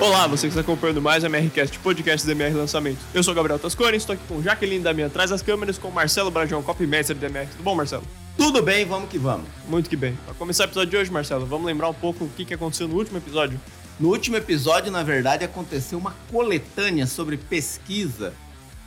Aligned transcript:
Olá, 0.00 0.28
você 0.28 0.42
que 0.42 0.50
está 0.50 0.60
acompanhando 0.60 1.02
mais 1.02 1.24
a 1.24 1.26
MRCast, 1.26 1.76
podcast 1.80 2.24
do 2.24 2.30
MR 2.30 2.54
Lançamento. 2.54 3.00
Eu 3.12 3.20
sou 3.20 3.32
o 3.32 3.34
Gabriel 3.34 3.58
Tascone, 3.58 3.96
estou 3.96 4.14
aqui 4.14 4.22
com 4.28 4.40
Jaqueline 4.40 4.80
da 4.80 4.94
minha 4.94 5.08
atrás 5.08 5.30
das 5.30 5.42
câmeras, 5.42 5.76
com 5.76 5.90
Marcelo 5.90 6.30
Brajão, 6.30 6.62
copymestre 6.62 7.16
do 7.16 7.26
MR. 7.26 7.48
Tudo 7.48 7.64
bom, 7.64 7.74
Marcelo? 7.74 8.04
Tudo 8.36 8.62
bem, 8.62 8.86
vamos 8.86 9.10
que 9.10 9.18
vamos. 9.18 9.48
Muito 9.68 9.90
que 9.90 9.96
bem. 9.96 10.16
Para 10.24 10.34
começar 10.34 10.62
o 10.62 10.66
episódio 10.66 10.90
de 10.90 10.96
hoje, 10.98 11.10
Marcelo, 11.10 11.44
vamos 11.46 11.66
lembrar 11.66 11.88
um 11.88 11.94
pouco 11.94 12.26
o 12.26 12.28
que 12.28 12.54
aconteceu 12.54 12.86
no 12.86 12.94
último 12.94 13.18
episódio? 13.18 13.60
No 13.98 14.10
último 14.10 14.36
episódio, 14.36 14.92
na 14.92 15.02
verdade, 15.02 15.44
aconteceu 15.44 15.98
uma 15.98 16.14
coletânea 16.30 17.04
sobre 17.04 17.36
pesquisa. 17.36 18.32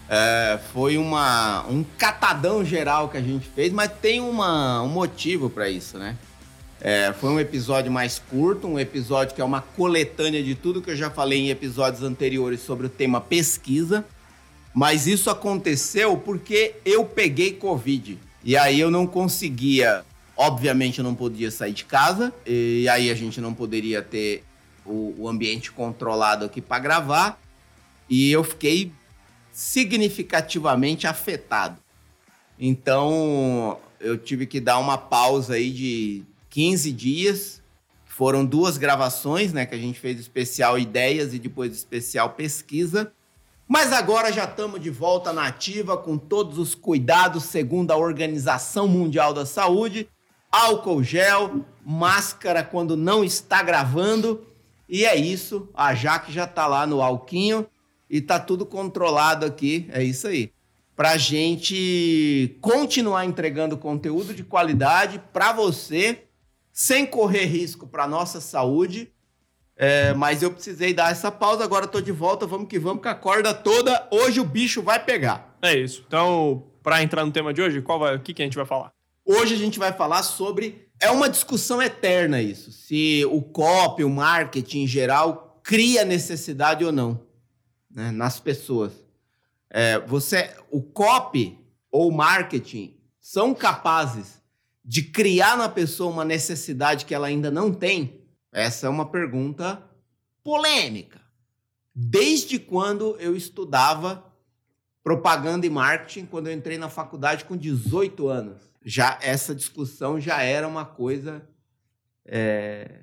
É, 0.08 0.60
foi 0.72 0.98
uma, 0.98 1.66
um 1.68 1.84
catadão 1.98 2.64
geral 2.64 3.10
que 3.10 3.18
a 3.18 3.22
gente 3.22 3.50
fez, 3.54 3.74
mas 3.74 3.92
tem 4.02 4.22
uma, 4.22 4.82
um 4.82 4.88
motivo 4.88 5.50
para 5.50 5.70
isso, 5.70 5.98
né? 5.98 6.16
É, 6.84 7.14
foi 7.14 7.30
um 7.30 7.40
episódio 7.40 7.92
mais 7.92 8.18
curto, 8.18 8.68
um 8.68 8.80
episódio 8.80 9.36
que 9.36 9.42
é 9.42 9.44
uma 9.44 9.62
coletânea 9.62 10.42
de 10.42 10.56
tudo 10.56 10.82
que 10.82 10.90
eu 10.90 10.96
já 10.96 11.12
falei 11.12 11.40
em 11.40 11.50
episódios 11.52 12.02
anteriores 12.02 12.62
sobre 12.62 12.88
o 12.88 12.90
tema 12.90 13.22
pesquisa. 13.22 14.04
Mas 14.74 15.06
isso 15.06 15.30
aconteceu 15.30 16.18
porque 16.18 16.76
eu 16.84 17.06
peguei 17.06 17.54
Covid. 17.54 18.18
E 18.44 18.58
aí 18.58 18.80
eu 18.80 18.90
não 18.90 19.06
conseguia, 19.06 20.04
obviamente 20.36 20.98
eu 20.98 21.04
não 21.04 21.14
podia 21.14 21.52
sair 21.52 21.74
de 21.74 21.86
casa, 21.86 22.34
e 22.48 22.90
aí 22.90 23.12
a 23.12 23.16
gente 23.16 23.40
não 23.40 23.54
poderia 23.54 24.02
ter 24.02 24.44
o, 24.84 25.14
o 25.20 25.30
ambiente 25.30 25.72
controlado 25.72 26.46
aqui 26.46 26.62
para 26.62 26.80
gravar. 26.82 27.40
E 28.10 28.32
eu 28.32 28.44
fiquei 28.44 28.92
significativamente 29.52 31.06
afetado. 31.06 31.78
Então 32.58 33.78
eu 34.00 34.18
tive 34.18 34.48
que 34.48 34.60
dar 34.60 34.80
uma 34.80 34.98
pausa 34.98 35.54
aí 35.54 35.70
de 35.70 36.24
15 36.52 36.92
dias. 36.92 37.62
Foram 38.06 38.46
duas 38.46 38.78
gravações, 38.78 39.52
né? 39.52 39.66
Que 39.66 39.74
a 39.74 39.78
gente 39.78 40.00
fez 40.00 40.20
especial 40.20 40.78
ideias 40.78 41.34
e 41.34 41.40
depois 41.40 41.72
especial 41.72 42.32
pesquisa. 42.32 43.12
Mas 43.68 43.94
agora 43.94 44.34
já 44.34 44.44
estamos 44.44 44.82
de 44.82 44.90
volta 44.90 45.32
na 45.32 45.48
ativa 45.48 45.98
com 45.98 46.18
todos 46.18 46.60
os 46.60 46.76
cuidados 46.76 47.46
segundo 47.46 47.92
a 47.92 47.96
Organização 47.96 48.86
Mundial 48.86 49.34
da 49.34 49.46
Saúde. 49.46 50.10
Álcool 50.52 51.02
gel, 51.02 51.66
máscara 51.86 52.64
quando 52.64 52.98
não 52.98 53.24
está 53.24 53.64
gravando. 53.64 54.46
E 54.90 55.06
é 55.06 55.16
isso. 55.16 55.70
A 55.74 55.96
Jaque 55.96 56.34
já 56.34 56.44
está 56.44 56.68
lá 56.68 56.86
no 56.86 57.02
alquinho 57.02 57.66
e 58.10 58.20
tá 58.20 58.38
tudo 58.38 58.66
controlado 58.66 59.46
aqui. 59.46 59.90
É 59.94 60.04
isso 60.04 60.28
aí. 60.28 60.52
Para 60.98 61.18
gente 61.18 62.58
continuar 62.60 63.26
entregando 63.26 63.78
conteúdo 63.78 64.34
de 64.34 64.44
qualidade 64.44 65.20
para 65.32 65.54
você 65.54 66.28
sem 66.72 67.06
correr 67.06 67.46
risco 67.46 67.88
para 67.88 68.08
nossa 68.08 68.40
saúde. 68.40 69.12
É, 69.76 70.14
mas 70.14 70.44
eu 70.44 70.52
precisei 70.52 70.94
dar 70.94 71.12
essa 71.12 71.32
pausa, 71.32 71.64
agora 71.64 71.86
estou 71.86 72.02
de 72.02 72.12
volta, 72.12 72.46
vamos 72.46 72.68
que 72.68 72.78
vamos, 72.78 73.02
com 73.02 73.10
a 73.10 73.16
corda 73.16 73.54
toda. 73.54 74.08
Hoje 74.12 74.40
o 74.40 74.46
bicho 74.46 74.82
vai 74.82 75.04
pegar. 75.04 75.58
É 75.62 75.76
isso. 75.76 76.04
Então, 76.08 76.68
para 76.84 77.02
entrar 77.02 77.26
no 77.26 77.32
tema 77.32 77.54
de 77.54 77.62
hoje, 77.62 77.82
qual 77.82 78.00
vai, 78.00 78.16
o 78.16 78.20
que, 78.20 78.34
que 78.34 78.42
a 78.42 78.46
gente 78.46 78.58
vai 78.58 78.66
falar? 78.66 78.94
Hoje 79.26 79.54
a 79.54 79.58
gente 79.58 79.80
vai 79.80 79.92
falar 79.94 80.24
sobre. 80.24 80.88
É 81.00 81.10
uma 81.10 81.30
discussão 81.30 81.82
eterna 81.82 82.42
isso. 82.42 82.72
Se 82.72 83.26
o 83.26 83.42
copy, 83.42 84.04
o 84.04 84.10
marketing 84.10 84.84
em 84.84 84.88
geral, 84.88 85.60
cria 85.64 86.06
necessidade 86.06 86.86
ou 86.86 86.92
não 86.92 87.20
né, 87.90 88.12
nas 88.12 88.40
pessoas. 88.40 88.94
É, 89.70 90.00
você, 90.00 90.54
o 90.70 90.82
copy 90.82 91.58
ou 91.92 92.10
o 92.10 92.14
marketing 92.14 92.96
são 93.20 93.54
capazes 93.54 94.41
de 94.84 95.04
criar 95.04 95.58
na 95.58 95.70
pessoa 95.70 96.12
uma 96.12 96.26
necessidade 96.26 97.06
que 97.06 97.14
ela 97.14 97.28
ainda 97.28 97.52
não 97.52 97.74
tem? 97.74 98.22
Essa 98.52 98.88
é 98.88 98.90
uma 98.90 99.10
pergunta 99.10 99.82
polêmica. 100.44 101.22
Desde 101.94 102.58
quando 102.58 103.16
eu 103.20 103.36
estudava 103.36 104.26
propaganda 105.04 105.66
e 105.66 105.70
marketing, 105.70 106.26
quando 106.26 106.48
eu 106.48 106.54
entrei 106.54 106.78
na 106.78 106.90
faculdade 106.90 107.46
com 107.46 107.58
18 107.58 108.28
anos, 108.28 108.62
já 108.84 109.18
essa 109.22 109.54
discussão 109.54 110.20
já 110.20 110.42
era 110.42 110.68
uma 110.68 110.86
coisa 110.86 111.48
é, 112.26 113.02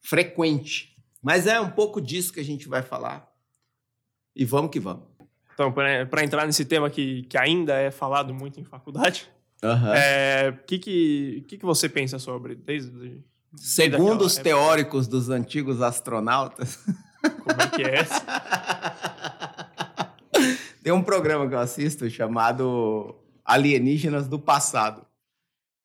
frequente. 0.00 0.96
Mas 1.22 1.46
é 1.46 1.60
um 1.60 1.70
pouco 1.70 2.00
disso 2.00 2.32
que 2.32 2.40
a 2.40 2.44
gente 2.44 2.68
vai 2.68 2.82
falar. 2.82 3.28
E 4.34 4.44
vamos 4.44 4.70
que 4.70 4.80
vamos. 4.80 5.04
Então, 5.54 5.72
para 5.72 6.22
entrar 6.22 6.46
nesse 6.46 6.64
tema 6.64 6.90
que, 6.90 7.22
que 7.22 7.38
ainda 7.38 7.74
é 7.74 7.90
falado 7.90 8.34
muito 8.34 8.60
em 8.60 8.64
faculdade, 8.64 9.30
Uhum. 9.62 9.94
É, 9.94 10.50
o 10.50 10.66
que, 10.66 10.78
que, 10.78 11.44
que, 11.48 11.58
que 11.58 11.64
você 11.64 11.88
pensa 11.88 12.18
sobre? 12.18 12.54
Desde, 12.54 13.22
Segundo 13.56 14.22
os 14.22 14.36
teóricos 14.36 15.08
dos 15.08 15.30
antigos 15.30 15.80
astronautas. 15.80 16.78
Como 17.22 17.60
é 17.60 17.68
que 17.68 17.82
é 17.82 18.00
essa? 18.00 18.24
Tem 20.82 20.92
um 20.92 21.02
programa 21.02 21.48
que 21.48 21.54
eu 21.54 21.58
assisto 21.58 22.08
chamado 22.08 23.16
Alienígenas 23.44 24.28
do 24.28 24.38
Passado. 24.38 25.04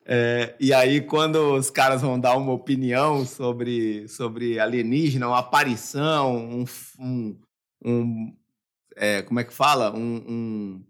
É, 0.06 0.56
e 0.60 0.74
aí, 0.74 1.02
quando 1.02 1.56
os 1.56 1.70
caras 1.70 2.02
vão 2.02 2.20
dar 2.20 2.36
uma 2.36 2.52
opinião 2.52 3.26
sobre, 3.26 4.08
sobre 4.08 4.60
alienígena, 4.60 5.28
uma 5.28 5.40
aparição, 5.40 6.36
um. 6.36 6.66
um, 7.00 7.40
um 7.86 8.36
é, 8.96 9.22
como 9.22 9.40
é 9.40 9.44
que 9.44 9.54
fala? 9.54 9.96
um, 9.96 10.24
um 10.28 10.84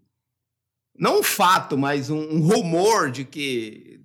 não 0.98 1.20
um 1.20 1.24
fato, 1.24 1.78
mas 1.78 2.10
um, 2.10 2.20
um 2.20 2.42
rumor 2.42 3.12
de 3.12 3.26
que 3.26 4.02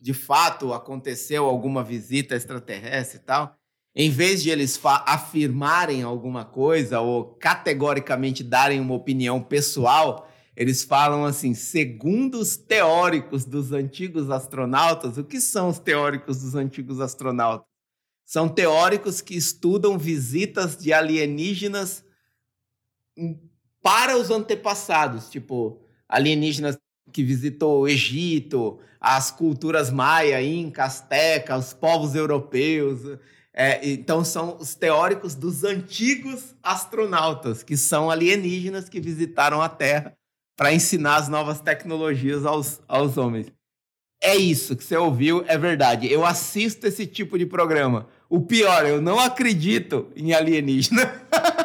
de 0.00 0.12
fato 0.12 0.72
aconteceu 0.72 1.44
alguma 1.44 1.82
visita 1.82 2.34
extraterrestre 2.34 3.18
e 3.18 3.22
tal, 3.22 3.56
em 3.94 4.10
vez 4.10 4.42
de 4.42 4.50
eles 4.50 4.80
afirmarem 4.84 6.02
alguma 6.02 6.44
coisa 6.44 7.00
ou 7.00 7.34
categoricamente 7.34 8.42
darem 8.42 8.80
uma 8.80 8.94
opinião 8.94 9.42
pessoal, 9.42 10.28
eles 10.56 10.82
falam 10.82 11.24
assim, 11.24 11.54
segundo 11.54 12.38
os 12.38 12.56
teóricos 12.56 13.44
dos 13.44 13.72
antigos 13.72 14.30
astronautas, 14.30 15.18
o 15.18 15.24
que 15.24 15.40
são 15.40 15.68
os 15.68 15.78
teóricos 15.78 16.42
dos 16.42 16.54
antigos 16.54 17.00
astronautas? 17.00 17.66
São 18.24 18.48
teóricos 18.48 19.20
que 19.20 19.36
estudam 19.36 19.98
visitas 19.98 20.76
de 20.76 20.92
alienígenas 20.92 22.04
para 23.82 24.16
os 24.16 24.30
antepassados, 24.30 25.28
tipo, 25.28 25.81
alienígenas 26.12 26.78
que 27.10 27.24
visitou 27.24 27.80
o 27.80 27.88
Egito, 27.88 28.78
as 29.00 29.30
culturas 29.30 29.90
maia, 29.90 30.42
inca, 30.42 30.84
azteca, 30.84 31.56
os 31.56 31.72
povos 31.72 32.14
europeus. 32.14 33.18
É, 33.54 33.86
então 33.88 34.24
são 34.24 34.56
os 34.58 34.74
teóricos 34.74 35.34
dos 35.34 35.64
antigos 35.64 36.54
astronautas, 36.62 37.62
que 37.62 37.76
são 37.76 38.10
alienígenas 38.10 38.88
que 38.88 39.00
visitaram 39.00 39.60
a 39.60 39.68
Terra 39.68 40.14
para 40.56 40.72
ensinar 40.72 41.16
as 41.16 41.28
novas 41.28 41.60
tecnologias 41.60 42.44
aos, 42.44 42.80
aos 42.86 43.16
homens. 43.16 43.52
É 44.22 44.36
isso 44.36 44.76
que 44.76 44.84
você 44.84 44.96
ouviu, 44.96 45.44
é 45.48 45.58
verdade. 45.58 46.10
Eu 46.10 46.24
assisto 46.24 46.86
esse 46.86 47.06
tipo 47.06 47.36
de 47.36 47.44
programa. 47.44 48.06
O 48.28 48.40
pior, 48.40 48.86
eu 48.86 49.02
não 49.02 49.18
acredito 49.18 50.08
em 50.14 50.32
alienígena. 50.32 51.12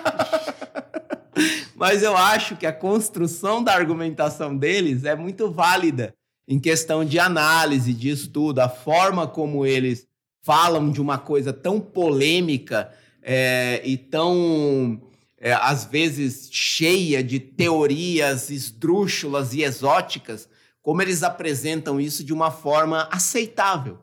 Mas 1.79 2.01
eu 2.01 2.17
acho 2.17 2.55
que 2.55 2.65
a 2.65 2.73
construção 2.73 3.63
da 3.63 3.71
argumentação 3.71 4.57
deles 4.57 5.03
é 5.03 5.15
muito 5.15 5.51
válida 5.51 6.11
em 6.47 6.59
questão 6.59 7.05
de 7.05 7.19
análise, 7.19 7.93
de 7.93 8.09
estudo, 8.09 8.61
a 8.61 8.67
forma 8.67 9.27
como 9.27 9.63
eles 9.63 10.07
falam 10.41 10.89
de 10.89 10.99
uma 10.99 11.19
coisa 11.19 11.53
tão 11.53 11.79
polêmica 11.79 12.91
é, 13.21 13.79
e 13.85 13.95
tão, 13.95 14.99
é, 15.37 15.53
às 15.53 15.85
vezes, 15.85 16.49
cheia 16.51 17.23
de 17.23 17.39
teorias 17.39 18.49
esdrúxulas 18.49 19.53
e 19.53 19.61
exóticas, 19.61 20.49
como 20.81 21.03
eles 21.03 21.21
apresentam 21.21 22.01
isso 22.01 22.23
de 22.23 22.33
uma 22.33 22.49
forma 22.49 23.07
aceitável, 23.11 23.99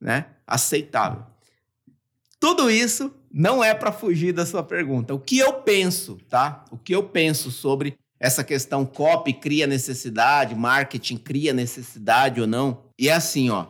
né? 0.00 0.26
Aceitável. 0.46 1.26
Tudo 2.38 2.70
isso 2.70 3.12
não 3.32 3.64
é 3.64 3.74
para 3.74 3.90
fugir 3.90 4.32
da 4.32 4.44
sua 4.44 4.62
pergunta. 4.62 5.14
O 5.14 5.18
que 5.18 5.38
eu 5.38 5.54
penso, 5.54 6.18
tá? 6.28 6.64
O 6.70 6.76
que 6.76 6.94
eu 6.94 7.02
penso 7.02 7.50
sobre 7.50 7.96
essa 8.20 8.44
questão 8.44 8.84
copy 8.84 9.32
cria 9.32 9.66
necessidade, 9.66 10.54
marketing 10.54 11.16
cria 11.16 11.52
necessidade 11.52 12.40
ou 12.40 12.46
não? 12.46 12.84
E 12.98 13.08
é 13.08 13.12
assim, 13.12 13.50
ó. 13.50 13.68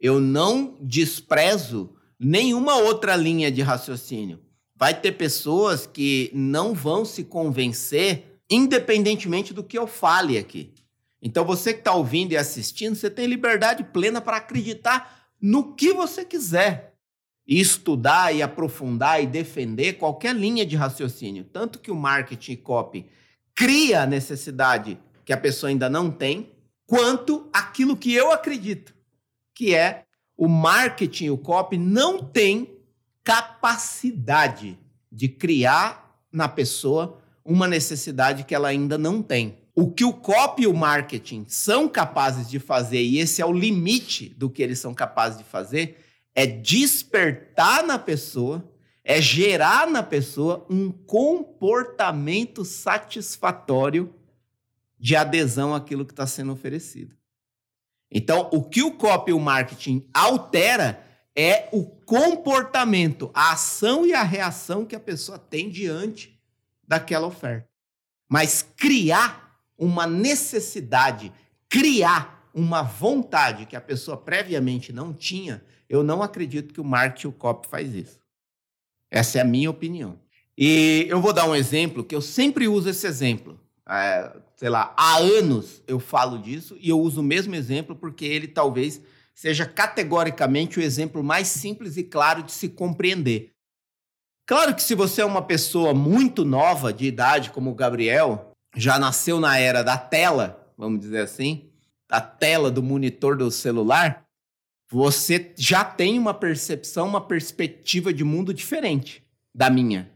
Eu 0.00 0.20
não 0.20 0.76
desprezo 0.80 1.94
nenhuma 2.18 2.76
outra 2.76 3.14
linha 3.14 3.50
de 3.50 3.62
raciocínio. 3.62 4.40
Vai 4.76 4.98
ter 4.98 5.12
pessoas 5.12 5.86
que 5.86 6.30
não 6.34 6.74
vão 6.74 7.04
se 7.04 7.24
convencer 7.24 8.40
independentemente 8.50 9.54
do 9.54 9.62
que 9.62 9.78
eu 9.78 9.86
fale 9.86 10.36
aqui. 10.36 10.72
Então 11.22 11.44
você 11.44 11.72
que 11.72 11.78
está 11.78 11.94
ouvindo 11.94 12.32
e 12.32 12.36
assistindo, 12.36 12.94
você 12.94 13.08
tem 13.08 13.26
liberdade 13.26 13.84
plena 13.84 14.20
para 14.20 14.38
acreditar 14.38 15.28
no 15.40 15.74
que 15.74 15.92
você 15.92 16.24
quiser 16.24 16.93
estudar 17.46 18.34
e 18.34 18.42
aprofundar 18.42 19.22
e 19.22 19.26
defender 19.26 19.94
qualquer 19.94 20.34
linha 20.34 20.64
de 20.64 20.76
raciocínio. 20.76 21.44
Tanto 21.44 21.78
que 21.78 21.90
o 21.90 21.96
marketing 21.96 22.56
copy 22.56 23.06
cria 23.54 24.02
a 24.02 24.06
necessidade 24.06 24.98
que 25.24 25.32
a 25.32 25.36
pessoa 25.36 25.70
ainda 25.70 25.88
não 25.88 26.10
tem, 26.10 26.50
quanto 26.86 27.48
aquilo 27.52 27.96
que 27.96 28.12
eu 28.12 28.30
acredito, 28.30 28.94
que 29.54 29.74
é 29.74 30.04
o 30.36 30.48
marketing, 30.48 31.30
o 31.30 31.38
copy 31.38 31.78
não 31.78 32.22
tem 32.22 32.76
capacidade 33.22 34.78
de 35.10 35.28
criar 35.28 36.18
na 36.32 36.48
pessoa 36.48 37.18
uma 37.44 37.68
necessidade 37.68 38.44
que 38.44 38.54
ela 38.54 38.68
ainda 38.68 38.98
não 38.98 39.22
tem. 39.22 39.58
O 39.74 39.90
que 39.90 40.04
o 40.04 40.12
copy 40.12 40.62
e 40.62 40.66
o 40.66 40.74
marketing 40.74 41.44
são 41.48 41.88
capazes 41.88 42.48
de 42.48 42.58
fazer, 42.58 43.02
e 43.02 43.18
esse 43.18 43.40
é 43.40 43.46
o 43.46 43.52
limite 43.52 44.28
do 44.30 44.50
que 44.50 44.62
eles 44.62 44.78
são 44.78 44.94
capazes 44.94 45.38
de 45.38 45.44
fazer, 45.44 46.03
é 46.34 46.46
despertar 46.46 47.84
na 47.84 47.98
pessoa, 47.98 48.68
é 49.04 49.20
gerar 49.20 49.88
na 49.88 50.02
pessoa 50.02 50.66
um 50.68 50.90
comportamento 50.90 52.64
satisfatório 52.64 54.12
de 54.98 55.14
adesão 55.14 55.74
àquilo 55.74 56.04
que 56.04 56.12
está 56.12 56.26
sendo 56.26 56.52
oferecido. 56.52 57.14
Então, 58.10 58.48
o 58.52 58.62
que 58.62 58.82
o 58.82 58.92
copy 58.92 59.30
e 59.30 59.34
o 59.34 59.40
marketing 59.40 60.08
altera 60.14 61.04
é 61.36 61.68
o 61.72 61.84
comportamento, 61.84 63.30
a 63.34 63.52
ação 63.52 64.06
e 64.06 64.14
a 64.14 64.22
reação 64.22 64.86
que 64.86 64.94
a 64.94 65.00
pessoa 65.00 65.38
tem 65.38 65.68
diante 65.68 66.40
daquela 66.86 67.26
oferta. 67.26 67.68
Mas 68.28 68.62
criar 68.76 69.58
uma 69.76 70.06
necessidade, 70.06 71.32
criar 71.68 72.48
uma 72.54 72.82
vontade 72.82 73.66
que 73.66 73.74
a 73.74 73.80
pessoa 73.80 74.16
previamente 74.16 74.92
não 74.92 75.12
tinha, 75.12 75.62
eu 75.88 76.02
não 76.02 76.22
acredito 76.22 76.72
que 76.72 76.80
o 76.80 76.84
marketing 76.84 77.28
o 77.28 77.32
copy 77.32 77.68
faz 77.68 77.94
isso. 77.94 78.18
Essa 79.10 79.38
é 79.38 79.40
a 79.42 79.44
minha 79.44 79.70
opinião. 79.70 80.18
E 80.56 81.06
eu 81.08 81.20
vou 81.20 81.32
dar 81.32 81.48
um 81.48 81.54
exemplo 81.54 82.04
que 82.04 82.14
eu 82.14 82.20
sempre 82.20 82.68
uso 82.68 82.88
esse 82.88 83.06
exemplo. 83.06 83.60
É, 83.88 84.32
sei 84.56 84.68
lá, 84.68 84.94
há 84.96 85.18
anos 85.18 85.82
eu 85.86 86.00
falo 86.00 86.38
disso 86.38 86.76
e 86.80 86.88
eu 86.88 86.98
uso 86.98 87.20
o 87.20 87.24
mesmo 87.24 87.54
exemplo 87.54 87.94
porque 87.94 88.24
ele 88.24 88.48
talvez 88.48 89.00
seja 89.34 89.66
categoricamente 89.66 90.78
o 90.78 90.82
exemplo 90.82 91.22
mais 91.22 91.48
simples 91.48 91.96
e 91.96 92.04
claro 92.04 92.42
de 92.42 92.52
se 92.52 92.68
compreender. 92.68 93.52
Claro 94.46 94.74
que 94.74 94.82
se 94.82 94.94
você 94.94 95.22
é 95.22 95.24
uma 95.24 95.42
pessoa 95.42 95.92
muito 95.92 96.44
nova 96.44 96.92
de 96.92 97.06
idade, 97.06 97.50
como 97.50 97.70
o 97.70 97.74
Gabriel, 97.74 98.52
já 98.76 98.98
nasceu 98.98 99.40
na 99.40 99.58
era 99.58 99.82
da 99.82 99.96
tela, 99.96 100.72
vamos 100.76 101.00
dizer 101.00 101.20
assim, 101.20 101.70
da 102.08 102.20
tela 102.20 102.70
do 102.70 102.82
monitor 102.82 103.36
do 103.36 103.50
celular, 103.50 104.23
você 104.90 105.52
já 105.56 105.84
tem 105.84 106.18
uma 106.18 106.34
percepção, 106.34 107.08
uma 107.08 107.20
perspectiva 107.20 108.12
de 108.12 108.24
mundo 108.24 108.52
diferente 108.52 109.24
da 109.54 109.70
minha. 109.70 110.10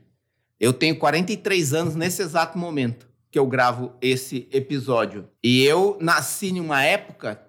Eu 0.61 0.73
tenho 0.73 0.99
43 0.99 1.73
anos 1.73 1.95
nesse 1.95 2.23
exato 2.23 2.59
momento 2.59 3.09
que 3.31 3.39
eu 3.39 3.47
gravo 3.47 3.93
esse 4.01 4.49
episódio. 4.53 5.29
E 5.43 5.63
eu 5.65 5.99
nasci 6.01 6.49
em 6.49 6.61
uma 6.61 6.83
época 6.83 7.41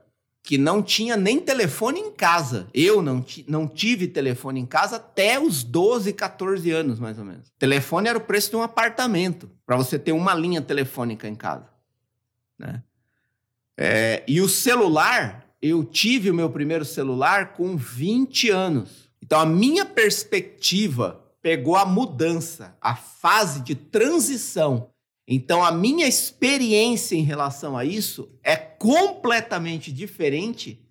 que 0.43 0.57
não 0.57 0.81
tinha 0.81 1.15
nem 1.15 1.39
telefone 1.39 1.99
em 1.99 2.11
casa. 2.11 2.67
Eu 2.73 3.01
não, 3.01 3.23
não 3.47 3.67
tive 3.67 4.07
telefone 4.07 4.59
em 4.59 4.65
casa 4.65 4.95
até 4.95 5.39
os 5.39 5.63
12, 5.63 6.13
14 6.13 6.71
anos, 6.71 6.99
mais 6.99 7.19
ou 7.19 7.25
menos. 7.25 7.51
Telefone 7.57 8.09
era 8.09 8.17
o 8.17 8.21
preço 8.21 8.49
de 8.51 8.55
um 8.55 8.63
apartamento, 8.63 9.49
para 9.65 9.77
você 9.77 9.99
ter 9.99 10.11
uma 10.11 10.33
linha 10.33 10.61
telefônica 10.61 11.27
em 11.27 11.35
casa. 11.35 11.69
Né? 12.57 12.83
É, 13.77 14.23
e 14.27 14.41
o 14.41 14.49
celular, 14.49 15.45
eu 15.61 15.83
tive 15.83 16.31
o 16.31 16.33
meu 16.33 16.49
primeiro 16.49 16.85
celular 16.85 17.53
com 17.53 17.75
20 17.75 18.49
anos. 18.49 19.09
Então 19.23 19.39
a 19.39 19.45
minha 19.45 19.85
perspectiva 19.85 21.23
pegou 21.41 21.75
a 21.75 21.85
mudança, 21.85 22.77
a 22.81 22.95
fase 22.95 23.61
de 23.61 23.75
transição 23.75 24.89
então, 25.31 25.63
a 25.63 25.71
minha 25.71 26.07
experiência 26.07 27.15
em 27.15 27.21
relação 27.21 27.77
a 27.77 27.85
isso 27.85 28.35
é 28.43 28.55
completamente 28.55 29.91
diferente 29.91 30.83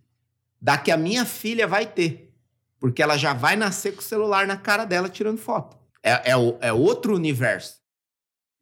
da 0.63 0.79
que 0.79 0.93
a 0.93 0.97
minha 0.97 1.25
filha 1.25 1.67
vai 1.67 1.85
ter. 1.85 2.33
Porque 2.79 3.03
ela 3.03 3.17
já 3.17 3.33
vai 3.33 3.57
nascer 3.57 3.95
com 3.95 3.99
o 3.99 4.05
celular 4.05 4.47
na 4.47 4.57
cara 4.57 4.85
dela 4.85 5.09
tirando 5.09 5.39
foto. 5.39 5.77
É, 6.05 6.31
é, 6.31 6.35
é 6.61 6.73
outro 6.73 7.17
universo. 7.17 7.79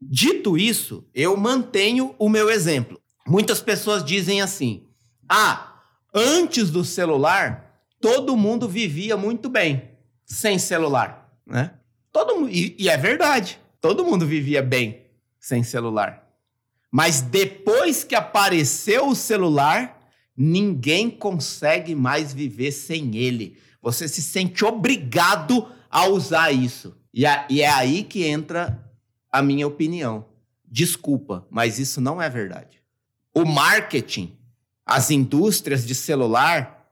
Dito 0.01 0.57
isso, 0.57 1.07
eu 1.15 1.37
mantenho 1.37 2.15
o 2.19 2.31
meu 2.31 2.49
exemplo. 2.49 2.99
Muitas 3.27 3.61
pessoas 3.61 4.03
dizem 4.03 4.41
assim: 4.41 4.87
ah, 5.29 5.76
antes 6.17 6.71
do 6.71 6.83
celular, 6.83 7.79
todo 8.01 8.37
mundo 8.37 8.67
vivia 8.67 9.17
muito 9.17 9.51
bem 9.51 9.91
sem 10.25 10.59
celular. 10.59 11.31
Né? 11.47 11.73
Todo, 12.11 12.49
e, 12.49 12.75
e 12.79 12.89
é 12.89 12.97
verdade, 12.97 13.61
todo 13.81 14.05
mundo 14.05 14.27
vivia 14.27 14.63
bem 14.63 15.03
sem 15.39 15.63
celular. 15.63 16.27
Mas 16.91 17.21
depois 17.21 18.03
que 18.03 18.15
apareceu 18.15 19.09
o 19.09 19.15
celular, 19.15 20.01
ninguém 20.35 21.11
consegue 21.11 21.95
mais 21.95 22.33
viver 22.33 22.73
sem 22.73 23.17
ele. 23.17 23.59
Você 23.83 24.09
se 24.09 24.23
sente 24.23 24.65
obrigado 24.65 25.69
a 25.91 26.07
usar 26.09 26.51
isso. 26.51 26.97
E, 27.13 27.25
e 27.51 27.61
é 27.61 27.69
aí 27.69 28.03
que 28.03 28.25
entra 28.25 28.83
a 29.31 29.43
minha 29.43 29.67
opinião. 29.67 30.25
Desculpa, 30.65 31.47
mas 31.51 31.79
isso 31.79 32.01
não 32.01 32.21
é 32.21 32.29
verdade. 32.29 32.83
O 33.35 33.45
marketing, 33.45 34.37
as 34.87 35.11
indústrias 35.11 35.85
de 35.85 35.95
celular 35.95 36.89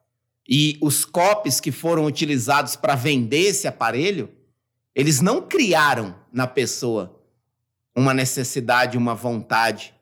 e 0.49 0.77
os 0.81 1.05
copies 1.05 1.61
que 1.61 1.71
foram 1.71 2.05
utilizados 2.05 2.75
para 2.75 2.97
vender 2.97 3.47
esse 3.47 3.69
aparelho, 3.69 4.29
eles 4.95 5.21
não 5.21 5.41
criaram 5.41 6.15
na 6.33 6.47
pessoa 6.47 7.21
uma 7.97 8.13
necessidade, 8.13 8.99
uma 8.99 9.15
vontade 9.15 9.95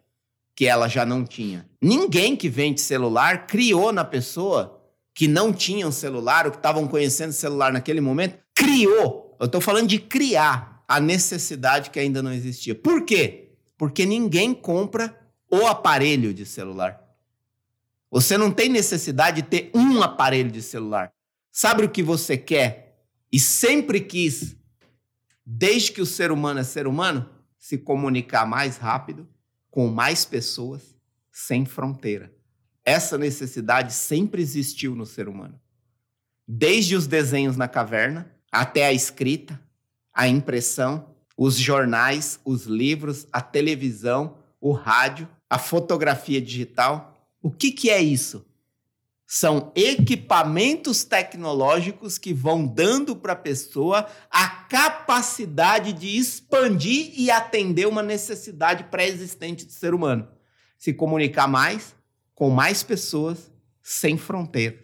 que 0.56 0.66
ela 0.66 0.88
já 0.88 1.04
não 1.04 1.24
tinha. 1.24 1.68
Ninguém 1.80 2.34
que 2.34 2.48
vende 2.48 2.80
celular 2.80 3.46
criou 3.46 3.92
na 3.92 4.04
pessoa 4.04 4.80
que 5.14 5.28
não 5.28 5.52
tinha 5.52 5.86
um 5.86 5.92
celular, 5.92 6.46
ou 6.46 6.52
que 6.52 6.56
estavam 6.56 6.88
conhecendo 6.88 7.32
celular 7.32 7.72
naquele 7.72 8.00
momento, 8.00 8.38
criou. 8.54 9.36
Eu 9.38 9.46
estou 9.46 9.60
falando 9.60 9.88
de 9.88 9.98
criar 9.98 10.82
a 10.88 10.98
necessidade 10.98 11.90
que 11.90 12.00
ainda 12.00 12.22
não 12.22 12.32
existia. 12.32 12.74
Por 12.74 13.04
quê? 13.04 13.50
Porque 13.76 14.06
ninguém 14.06 14.54
compra 14.54 15.14
o 15.50 15.66
aparelho 15.66 16.32
de 16.32 16.46
celular. 16.46 17.01
Você 18.12 18.38
não 18.38 18.52
tem 18.52 18.68
necessidade 18.68 19.42
de 19.42 19.48
ter 19.48 19.70
um 19.74 20.00
aparelho 20.00 20.52
de 20.52 20.62
celular. 20.62 21.12
Sabe 21.50 21.84
o 21.84 21.90
que 21.90 22.04
você 22.04 22.38
quer 22.38 23.04
e 23.32 23.40
sempre 23.40 24.00
quis, 24.00 24.54
desde 25.44 25.90
que 25.90 26.00
o 26.00 26.06
ser 26.06 26.30
humano 26.30 26.60
é 26.60 26.64
ser 26.64 26.86
humano? 26.86 27.28
se 27.62 27.78
comunicar 27.78 28.44
mais 28.44 28.76
rápido, 28.76 29.24
com 29.70 29.86
mais 29.86 30.24
pessoas, 30.24 30.96
sem 31.30 31.64
fronteira. 31.64 32.34
Essa 32.84 33.16
necessidade 33.16 33.94
sempre 33.94 34.42
existiu 34.42 34.96
no 34.96 35.06
ser 35.06 35.28
humano. 35.28 35.60
Desde 36.46 36.96
os 36.96 37.06
desenhos 37.06 37.56
na 37.56 37.68
caverna 37.68 38.34
até 38.50 38.84
a 38.84 38.92
escrita, 38.92 39.62
a 40.12 40.26
impressão, 40.26 41.14
os 41.36 41.54
jornais, 41.54 42.40
os 42.44 42.64
livros, 42.64 43.28
a 43.32 43.40
televisão, 43.40 44.38
o 44.60 44.72
rádio, 44.72 45.28
a 45.48 45.56
fotografia 45.56 46.42
digital. 46.42 47.11
O 47.42 47.50
que, 47.50 47.72
que 47.72 47.90
é 47.90 48.00
isso? 48.00 48.46
São 49.26 49.72
equipamentos 49.74 51.04
tecnológicos 51.04 52.18
que 52.18 52.32
vão 52.32 52.66
dando 52.66 53.16
para 53.16 53.32
a 53.32 53.36
pessoa 53.36 54.06
a 54.30 54.46
capacidade 54.46 55.92
de 55.92 56.16
expandir 56.18 57.12
e 57.18 57.30
atender 57.30 57.88
uma 57.88 58.02
necessidade 58.02 58.84
pré-existente 58.84 59.64
do 59.64 59.72
ser 59.72 59.94
humano. 59.94 60.28
Se 60.78 60.92
comunicar 60.92 61.48
mais, 61.48 61.96
com 62.34 62.50
mais 62.50 62.82
pessoas, 62.82 63.50
sem 63.82 64.16
fronteiras. 64.16 64.80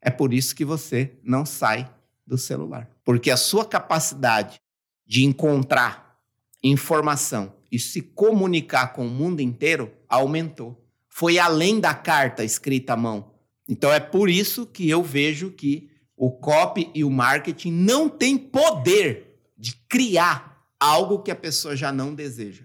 É 0.00 0.10
por 0.10 0.32
isso 0.32 0.56
que 0.56 0.64
você 0.64 1.12
não 1.22 1.44
sai 1.44 1.92
do 2.26 2.38
celular. 2.38 2.90
Porque 3.04 3.30
a 3.30 3.36
sua 3.36 3.64
capacidade 3.64 4.60
de 5.06 5.24
encontrar 5.24 6.18
informação 6.62 7.52
e 7.70 7.78
se 7.78 8.00
comunicar 8.00 8.94
com 8.94 9.06
o 9.06 9.10
mundo 9.10 9.40
inteiro 9.40 9.92
aumentou 10.08 10.79
foi 11.10 11.38
além 11.38 11.80
da 11.80 11.92
carta 11.92 12.44
escrita 12.44 12.94
à 12.94 12.96
mão. 12.96 13.34
Então 13.68 13.92
é 13.92 14.00
por 14.00 14.30
isso 14.30 14.64
que 14.64 14.88
eu 14.88 15.02
vejo 15.02 15.50
que 15.50 15.90
o 16.16 16.30
copy 16.30 16.90
e 16.94 17.04
o 17.04 17.10
marketing 17.10 17.72
não 17.72 18.08
têm 18.08 18.38
poder 18.38 19.38
de 19.58 19.74
criar 19.88 20.64
algo 20.78 21.22
que 21.22 21.30
a 21.30 21.36
pessoa 21.36 21.76
já 21.76 21.92
não 21.92 22.14
deseja. 22.14 22.64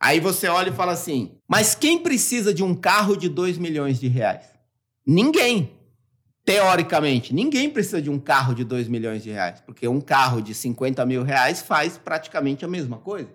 Aí 0.00 0.20
você 0.20 0.48
olha 0.48 0.68
e 0.68 0.74
fala 0.74 0.92
assim: 0.92 1.38
mas 1.48 1.74
quem 1.74 1.98
precisa 1.98 2.52
de 2.52 2.62
um 2.62 2.74
carro 2.74 3.16
de 3.16 3.28
2 3.28 3.58
milhões 3.58 3.98
de 3.98 4.06
reais? 4.06 4.44
Ninguém. 5.06 5.72
Teoricamente, 6.44 7.32
ninguém 7.32 7.70
precisa 7.70 8.02
de 8.02 8.10
um 8.10 8.18
carro 8.18 8.54
de 8.54 8.64
2 8.64 8.86
milhões 8.86 9.22
de 9.22 9.30
reais, 9.30 9.62
porque 9.62 9.88
um 9.88 9.98
carro 9.98 10.42
de 10.42 10.54
50 10.54 11.06
mil 11.06 11.22
reais 11.22 11.62
faz 11.62 11.96
praticamente 11.96 12.66
a 12.66 12.68
mesma 12.68 12.98
coisa. 12.98 13.30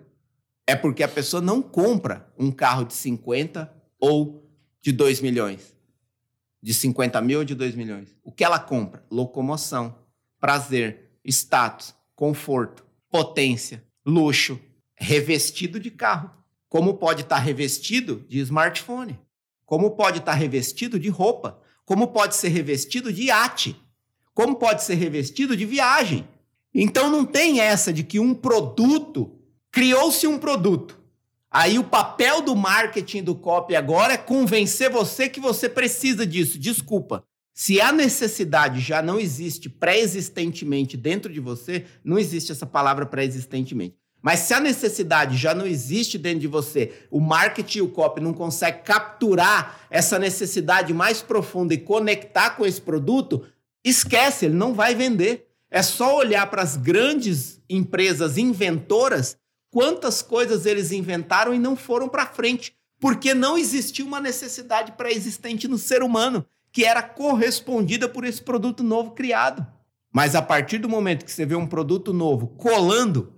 É 0.64 0.76
porque 0.76 1.02
a 1.02 1.08
pessoa 1.08 1.40
não 1.40 1.60
compra 1.60 2.28
um 2.38 2.52
carro 2.52 2.84
de 2.84 2.94
50 2.94 3.79
ou 4.00 4.50
de 4.80 4.92
2 4.92 5.20
milhões? 5.20 5.74
De 6.62 6.74
50 6.74 7.20
mil 7.20 7.40
ou 7.40 7.44
de 7.44 7.54
2 7.54 7.74
milhões? 7.74 8.08
O 8.22 8.32
que 8.32 8.44
ela 8.44 8.58
compra? 8.58 9.04
Locomoção, 9.10 9.94
prazer, 10.38 11.10
status, 11.24 11.94
conforto, 12.14 12.84
potência, 13.10 13.84
luxo, 14.04 14.60
revestido 14.94 15.80
de 15.80 15.90
carro. 15.90 16.30
Como 16.68 16.94
pode 16.94 17.22
estar 17.22 17.38
revestido 17.38 18.24
de 18.28 18.38
smartphone? 18.40 19.18
Como 19.66 19.92
pode 19.92 20.18
estar 20.18 20.34
revestido 20.34 20.98
de 20.98 21.08
roupa? 21.08 21.60
Como 21.84 22.08
pode 22.08 22.36
ser 22.36 22.48
revestido 22.48 23.12
de 23.12 23.24
iate? 23.24 23.76
Como 24.34 24.56
pode 24.56 24.84
ser 24.84 24.94
revestido 24.94 25.56
de 25.56 25.64
viagem? 25.64 26.28
Então 26.74 27.10
não 27.10 27.24
tem 27.24 27.60
essa 27.60 27.92
de 27.92 28.04
que 28.04 28.20
um 28.20 28.34
produto 28.34 29.38
criou-se 29.72 30.26
um 30.26 30.38
produto. 30.38 30.99
Aí 31.50 31.78
o 31.78 31.84
papel 31.84 32.42
do 32.42 32.54
marketing 32.54 33.24
do 33.24 33.34
copy 33.34 33.74
agora 33.74 34.12
é 34.12 34.16
convencer 34.16 34.88
você 34.88 35.28
que 35.28 35.40
você 35.40 35.68
precisa 35.68 36.24
disso. 36.24 36.58
Desculpa. 36.58 37.24
Se 37.52 37.80
a 37.80 37.92
necessidade 37.92 38.80
já 38.80 39.02
não 39.02 39.18
existe 39.18 39.68
pré-existentemente 39.68 40.96
dentro 40.96 41.32
de 41.32 41.40
você, 41.40 41.84
não 42.04 42.18
existe 42.18 42.52
essa 42.52 42.64
palavra 42.64 43.04
pré-existentemente. 43.04 43.96
Mas 44.22 44.40
se 44.40 44.54
a 44.54 44.60
necessidade 44.60 45.36
já 45.36 45.54
não 45.54 45.66
existe 45.66 46.18
dentro 46.18 46.40
de 46.40 46.46
você, 46.46 46.92
o 47.10 47.20
marketing 47.20 47.78
e 47.78 47.82
o 47.82 47.90
copy 47.90 48.20
não 48.20 48.32
consegue 48.32 48.82
capturar 48.82 49.80
essa 49.90 50.18
necessidade 50.18 50.92
mais 50.92 51.22
profunda 51.22 51.74
e 51.74 51.78
conectar 51.78 52.50
com 52.50 52.64
esse 52.64 52.80
produto, 52.80 53.44
esquece, 53.84 54.46
ele 54.46 54.54
não 54.54 54.74
vai 54.74 54.94
vender. 54.94 55.46
É 55.70 55.82
só 55.82 56.16
olhar 56.16 56.50
para 56.50 56.62
as 56.62 56.76
grandes 56.76 57.60
empresas 57.68 58.36
inventoras, 58.36 59.36
quantas 59.70 60.20
coisas 60.22 60.66
eles 60.66 60.92
inventaram 60.92 61.54
e 61.54 61.58
não 61.58 61.76
foram 61.76 62.08
para 62.08 62.26
frente, 62.26 62.74
porque 62.98 63.32
não 63.32 63.56
existia 63.56 64.04
uma 64.04 64.20
necessidade 64.20 64.92
pré-existente 64.92 65.66
no 65.66 65.78
ser 65.78 66.02
humano 66.02 66.44
que 66.72 66.84
era 66.84 67.02
correspondida 67.02 68.08
por 68.08 68.24
esse 68.24 68.42
produto 68.42 68.82
novo 68.82 69.12
criado. 69.12 69.66
Mas 70.12 70.34
a 70.34 70.42
partir 70.42 70.78
do 70.78 70.88
momento 70.88 71.24
que 71.24 71.32
você 71.32 71.46
vê 71.46 71.54
um 71.54 71.66
produto 71.66 72.12
novo 72.12 72.48
colando 72.48 73.32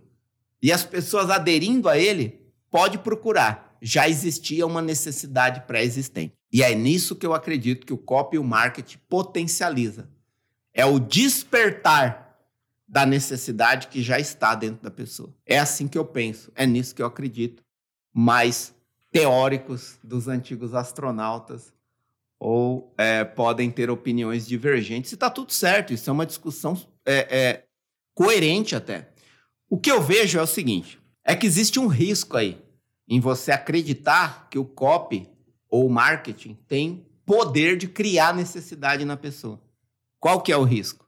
e 0.61 0.73
as 0.73 0.85
pessoas 0.85 1.31
aderindo 1.31 1.89
a 1.89 1.99
ele, 1.99 2.41
pode 2.71 2.99
procurar. 2.99 3.77
Já 3.81 4.09
existia 4.09 4.67
uma 4.67 4.81
necessidade 4.81 5.62
pré-existente. 5.67 6.35
E 6.53 6.62
é 6.62 6.75
nisso 6.75 7.17
que 7.17 7.27
eu 7.27 7.35
acredito 7.35 7.87
que 7.87 7.93
o 7.93 7.99
copy 7.99 8.37
e 8.37 8.39
o 8.39 8.45
marketing 8.45 8.99
potencializa. 9.09 10.09
É 10.73 10.85
o 10.85 10.99
despertar 10.99 12.32
da 12.93 13.07
necessidade 13.07 13.89
que 13.89 14.03
já 14.03 14.21
está 14.21 14.55
dentro 14.55 14.83
da 14.83 14.91
pessoa. 14.91 15.35
É 15.47 15.59
assim 15.59 15.89
que 15.89 15.97
eu 15.97 16.05
penso, 16.05 16.53
é 16.55 16.67
nisso 16.67 16.95
que 16.95 17.01
eu 17.01 17.07
acredito. 17.07 17.65
Mas 18.13 18.75
teóricos 19.11 19.99
dos 20.05 20.29
antigos 20.29 20.75
astronautas 20.75 21.73
ou 22.39 22.93
é, 22.99 23.25
podem 23.25 23.71
ter 23.71 23.89
opiniões 23.89 24.47
divergentes 24.47 25.11
e 25.11 25.15
está 25.15 25.31
tudo 25.31 25.55
certo. 25.55 25.95
Isso 25.95 26.11
é 26.11 26.13
uma 26.13 26.27
discussão 26.27 26.79
é, 27.07 27.39
é, 27.39 27.65
coerente 28.15 28.77
até. 28.77 29.09
O 29.71 29.79
que 29.79 29.91
eu 29.91 30.03
vejo 30.03 30.39
é 30.39 30.43
o 30.43 30.47
seguinte: 30.47 31.01
é 31.25 31.35
que 31.35 31.47
existe 31.47 31.79
um 31.79 31.87
risco 31.87 32.37
aí 32.37 32.63
em 33.09 33.21
você 33.21 33.53
acreditar 33.53 34.51
que 34.51 34.59
o 34.59 34.67
copy 34.67 35.27
ou 35.67 35.87
o 35.87 35.91
marketing 35.91 36.59
tem 36.69 37.07
poder 37.25 37.79
de 37.79 37.89
criar 37.89 38.35
necessidade 38.35 39.03
na 39.07 39.17
pessoa. 39.17 39.59
Qual 40.21 40.43
que 40.43 40.53
é 40.53 40.57
o 40.59 40.65
risco? 40.65 41.02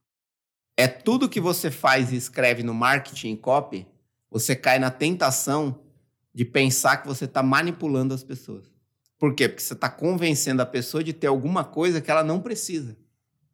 É 0.77 0.89
tudo 0.89 1.29
que 1.29 1.41
você 1.41 1.71
faz 1.71 2.13
e 2.13 2.17
escreve 2.17 2.63
no 2.63 2.75
marketing 2.75 3.37
copy, 3.37 3.87
você 4.31 4.57
cai 4.57 4.79
na 4.79 4.91
tentação 4.91 5.81
de 6.35 6.45
pensar 6.45 6.97
que 6.97 7.07
você 7.07 7.27
está 7.27 7.43
manipulando 7.43 8.13
as 8.13 8.25
pessoas. 8.25 8.75
Por 9.19 9.35
quê? 9.35 9.49
Porque 9.49 9.63
você 9.63 9.75
está 9.75 9.89
convencendo 9.89 10.61
a 10.61 10.67
pessoa 10.67 11.05
de 11.05 11.13
ter 11.13 11.29
alguma 11.29 11.65
coisa 11.65 12.01
que 12.01 12.11
ela 12.11 12.25
não 12.25 12.41
precisa. 12.41 12.97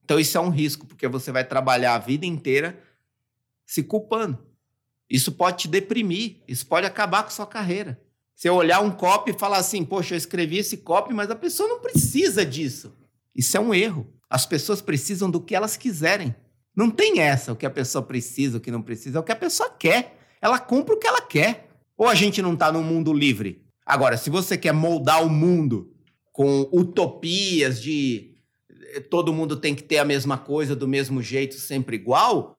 Então 0.03 0.19
isso 0.19 0.37
é 0.39 0.41
um 0.41 0.49
risco, 0.49 0.87
porque 0.87 1.07
você 1.07 1.31
vai 1.31 1.45
trabalhar 1.45 1.95
a 1.95 1.99
vida 1.99 2.25
inteira 2.25 2.83
se 3.67 3.83
culpando. 3.83 4.39
Isso 5.09 5.31
pode 5.33 5.59
te 5.59 5.69
deprimir, 5.69 6.39
isso 6.49 6.67
pode 6.67 6.87
acabar 6.87 7.23
com 7.23 7.31
sua 7.31 7.47
carreira. 7.47 8.01
Você 8.35 8.49
olhar 8.49 8.81
um 8.81 8.91
copy 8.91 9.33
e 9.33 9.39
falar 9.39 9.59
assim, 9.59 9.85
poxa, 9.85 10.15
eu 10.15 10.19
escrevi 10.19 10.57
esse 10.57 10.79
copy, 10.79 11.13
mas 11.13 11.31
a 11.31 11.37
pessoa 11.37 11.69
não 11.69 11.81
precisa 11.81 12.45
disso. 12.45 12.97
Isso 13.35 13.57
é 13.57 13.61
um 13.61 13.75
erro. 13.75 14.13
As 14.31 14.47
pessoas 14.47 14.81
precisam 14.81 15.31
do 15.31 15.41
que 15.41 15.55
elas 15.55 15.77
quiserem. 15.77 16.35
Não 16.75 16.91
tem 16.91 17.21
essa, 17.21 17.53
o 17.53 17.57
que 17.57 17.67
a 17.67 17.71
pessoa 17.71 18.03
precisa, 18.03 18.59
o 18.59 18.61
que 18.61 18.71
não 18.71 18.83
precisa, 18.83 19.19
é 19.19 19.21
o 19.21 19.25
que 19.25 19.33
a 19.33 19.37
pessoa 19.37 19.71
quer. 19.71 20.19
Ela 20.41 20.59
compra 20.59 20.95
o 20.95 20.99
que 20.99 21.07
ela 21.07 21.21
quer. 21.21 21.69
Ou 21.97 22.09
a 22.09 22.15
gente 22.15 22.41
não 22.41 22.55
está 22.55 22.73
num 22.73 22.83
mundo 22.83 23.13
livre. 23.13 23.63
Agora, 23.85 24.17
se 24.17 24.31
você 24.31 24.57
quer 24.57 24.73
moldar 24.73 25.25
o 25.25 25.29
mundo 25.29 25.93
com 26.33 26.69
utopias 26.73 27.83
de 27.83 28.37
eh, 28.95 29.01
todo 29.01 29.33
mundo 29.33 29.57
tem 29.57 29.75
que 29.75 29.83
ter 29.83 29.99
a 29.99 30.05
mesma 30.05 30.39
coisa 30.39 30.75
do 30.75 30.89
mesmo 30.89 31.21
jeito, 31.21 31.57
sempre 31.57 31.97
igual, 31.97 32.57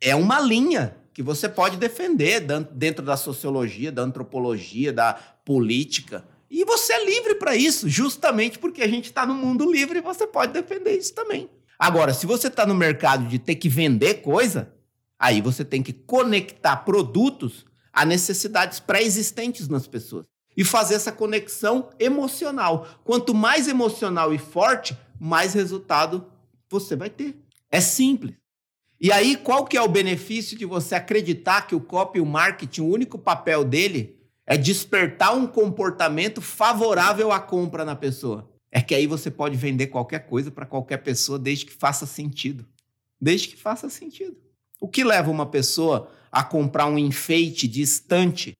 é 0.00 0.14
uma 0.14 0.40
linha 0.40 0.96
que 1.14 1.22
você 1.22 1.48
pode 1.48 1.78
defender 1.78 2.46
dentro 2.72 3.02
da 3.02 3.16
sociologia, 3.16 3.90
da 3.90 4.02
antropologia, 4.02 4.92
da 4.92 5.14
política. 5.14 6.26
E 6.50 6.62
você 6.64 6.92
é 6.92 7.04
livre 7.06 7.36
para 7.36 7.56
isso, 7.56 7.88
justamente 7.88 8.58
porque 8.58 8.82
a 8.82 8.88
gente 8.88 9.06
está 9.06 9.24
no 9.24 9.34
mundo 9.34 9.70
livre 9.70 9.98
e 9.98 10.02
você 10.02 10.26
pode 10.26 10.52
defender 10.52 10.96
isso 10.96 11.14
também. 11.14 11.48
Agora, 11.78 12.14
se 12.14 12.26
você 12.26 12.48
está 12.48 12.64
no 12.66 12.74
mercado 12.74 13.26
de 13.26 13.38
ter 13.38 13.56
que 13.56 13.68
vender 13.68 14.22
coisa, 14.22 14.72
aí 15.18 15.40
você 15.40 15.64
tem 15.64 15.82
que 15.82 15.92
conectar 15.92 16.76
produtos 16.78 17.64
a 17.92 18.04
necessidades 18.04 18.80
pré-existentes 18.80 19.68
nas 19.68 19.86
pessoas 19.86 20.26
e 20.56 20.64
fazer 20.64 20.94
essa 20.94 21.12
conexão 21.12 21.90
emocional. 21.98 22.86
Quanto 23.04 23.34
mais 23.34 23.68
emocional 23.68 24.32
e 24.32 24.38
forte, 24.38 24.96
mais 25.20 25.52
resultado 25.52 26.26
você 26.70 26.96
vai 26.96 27.10
ter. 27.10 27.36
É 27.70 27.80
simples. 27.80 28.34
E 28.98 29.12
aí, 29.12 29.36
qual 29.36 29.66
que 29.66 29.76
é 29.76 29.82
o 29.82 29.88
benefício 29.88 30.56
de 30.56 30.64
você 30.64 30.94
acreditar 30.94 31.66
que 31.66 31.74
o 31.74 31.80
copy 31.80 32.18
o 32.18 32.26
marketing, 32.26 32.80
o 32.80 32.88
único 32.88 33.18
papel 33.18 33.62
dele 33.62 34.16
é 34.46 34.56
despertar 34.56 35.36
um 35.36 35.46
comportamento 35.46 36.40
favorável 36.40 37.30
à 37.30 37.38
compra 37.38 37.84
na 37.84 37.94
pessoa? 37.94 38.50
É 38.76 38.82
que 38.82 38.94
aí 38.94 39.06
você 39.06 39.30
pode 39.30 39.56
vender 39.56 39.86
qualquer 39.86 40.26
coisa 40.26 40.50
para 40.50 40.66
qualquer 40.66 40.98
pessoa 40.98 41.38
desde 41.38 41.64
que 41.64 41.72
faça 41.72 42.04
sentido. 42.04 42.66
Desde 43.18 43.48
que 43.48 43.56
faça 43.56 43.88
sentido. 43.88 44.36
O 44.78 44.86
que 44.86 45.02
leva 45.02 45.30
uma 45.30 45.46
pessoa 45.46 46.10
a 46.30 46.44
comprar 46.44 46.84
um 46.84 46.98
enfeite 46.98 47.66
de 47.66 47.80
estante 47.80 48.52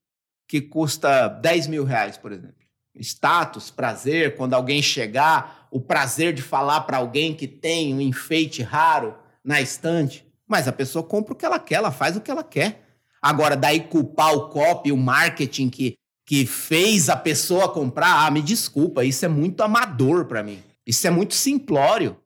que 0.47 0.59
custa 0.59 1.27
10 1.27 1.67
mil 1.67 1.83
reais, 1.83 2.17
por 2.17 2.31
exemplo? 2.31 2.55
Status, 2.95 3.69
prazer, 3.69 4.35
quando 4.35 4.55
alguém 4.55 4.81
chegar, 4.81 5.67
o 5.69 5.79
prazer 5.79 6.33
de 6.33 6.41
falar 6.41 6.81
para 6.81 6.97
alguém 6.97 7.35
que 7.35 7.47
tem 7.47 7.93
um 7.93 8.01
enfeite 8.01 8.63
raro 8.63 9.15
na 9.43 9.61
estante. 9.61 10.25
Mas 10.47 10.67
a 10.67 10.73
pessoa 10.73 11.03
compra 11.03 11.33
o 11.33 11.35
que 11.35 11.45
ela 11.45 11.59
quer, 11.59 11.75
ela 11.75 11.91
faz 11.91 12.17
o 12.17 12.21
que 12.21 12.31
ela 12.31 12.43
quer. 12.43 12.97
Agora, 13.21 13.55
daí 13.55 13.81
culpar 13.81 14.33
o 14.33 14.49
copy, 14.49 14.91
o 14.91 14.97
marketing 14.97 15.69
que, 15.69 15.95
que 16.27 16.45
fez 16.45 17.07
a 17.07 17.15
pessoa 17.15 17.69
comprar, 17.69 18.25
ah, 18.25 18.29
me 18.29 18.41
desculpa, 18.41 19.05
isso 19.05 19.23
é 19.23 19.29
muito 19.29 19.63
amador 19.63 20.25
para 20.25 20.43
mim. 20.43 20.61
Isso 20.85 21.07
é 21.07 21.09
muito 21.09 21.33
simplório. 21.33 22.17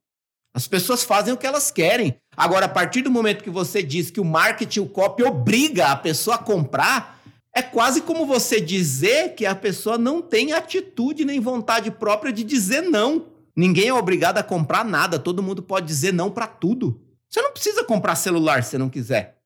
As 0.56 0.68
pessoas 0.68 1.04
fazem 1.04 1.32
o 1.32 1.38
que 1.38 1.46
elas 1.46 1.70
querem. 1.70 2.18
Agora, 2.36 2.66
a 2.66 2.70
partir 2.70 3.04
do 3.04 3.12
momento 3.12 3.44
que 3.44 3.50
você 3.50 3.84
diz 3.84 4.10
que 4.10 4.20
o 4.20 4.26
marketing, 4.26 4.80
o 4.80 4.90
copy 4.90 5.22
obriga 5.22 5.90
a 5.90 5.96
pessoa 5.96 6.36
a 6.36 6.40
comprar, 6.40 7.22
é 7.56 7.62
quase 7.62 8.02
como 8.02 8.26
você 8.26 8.60
dizer 8.60 9.36
que 9.36 9.46
a 9.46 9.54
pessoa 9.54 10.00
não 10.00 10.20
tem 10.20 10.52
atitude 10.52 11.24
nem 11.24 11.40
vontade 11.40 11.92
própria 11.92 12.34
de 12.34 12.44
dizer 12.44 12.82
não. 12.82 13.28
Ninguém 13.56 13.90
é 13.90 13.94
obrigado 13.94 14.40
a 14.40 14.44
comprar 14.44 14.84
nada, 14.84 15.20
todo 15.20 15.44
mundo 15.44 15.62
pode 15.62 15.86
dizer 15.86 16.12
não 16.12 16.32
para 16.32 16.48
tudo. 16.48 17.00
Você 17.30 17.40
não 17.40 17.52
precisa 17.52 17.84
comprar 17.84 18.16
celular 18.16 18.64
se 18.64 18.80
não 18.80 18.90
quiser. 18.90 19.38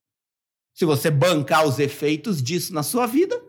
Se 0.74 0.86
você 0.86 1.12
bancar 1.12 1.68
os 1.68 1.78
efeitos 1.78 2.42
disso 2.42 2.74
na 2.74 2.84
sua 2.84 3.06
vida, 3.06 3.42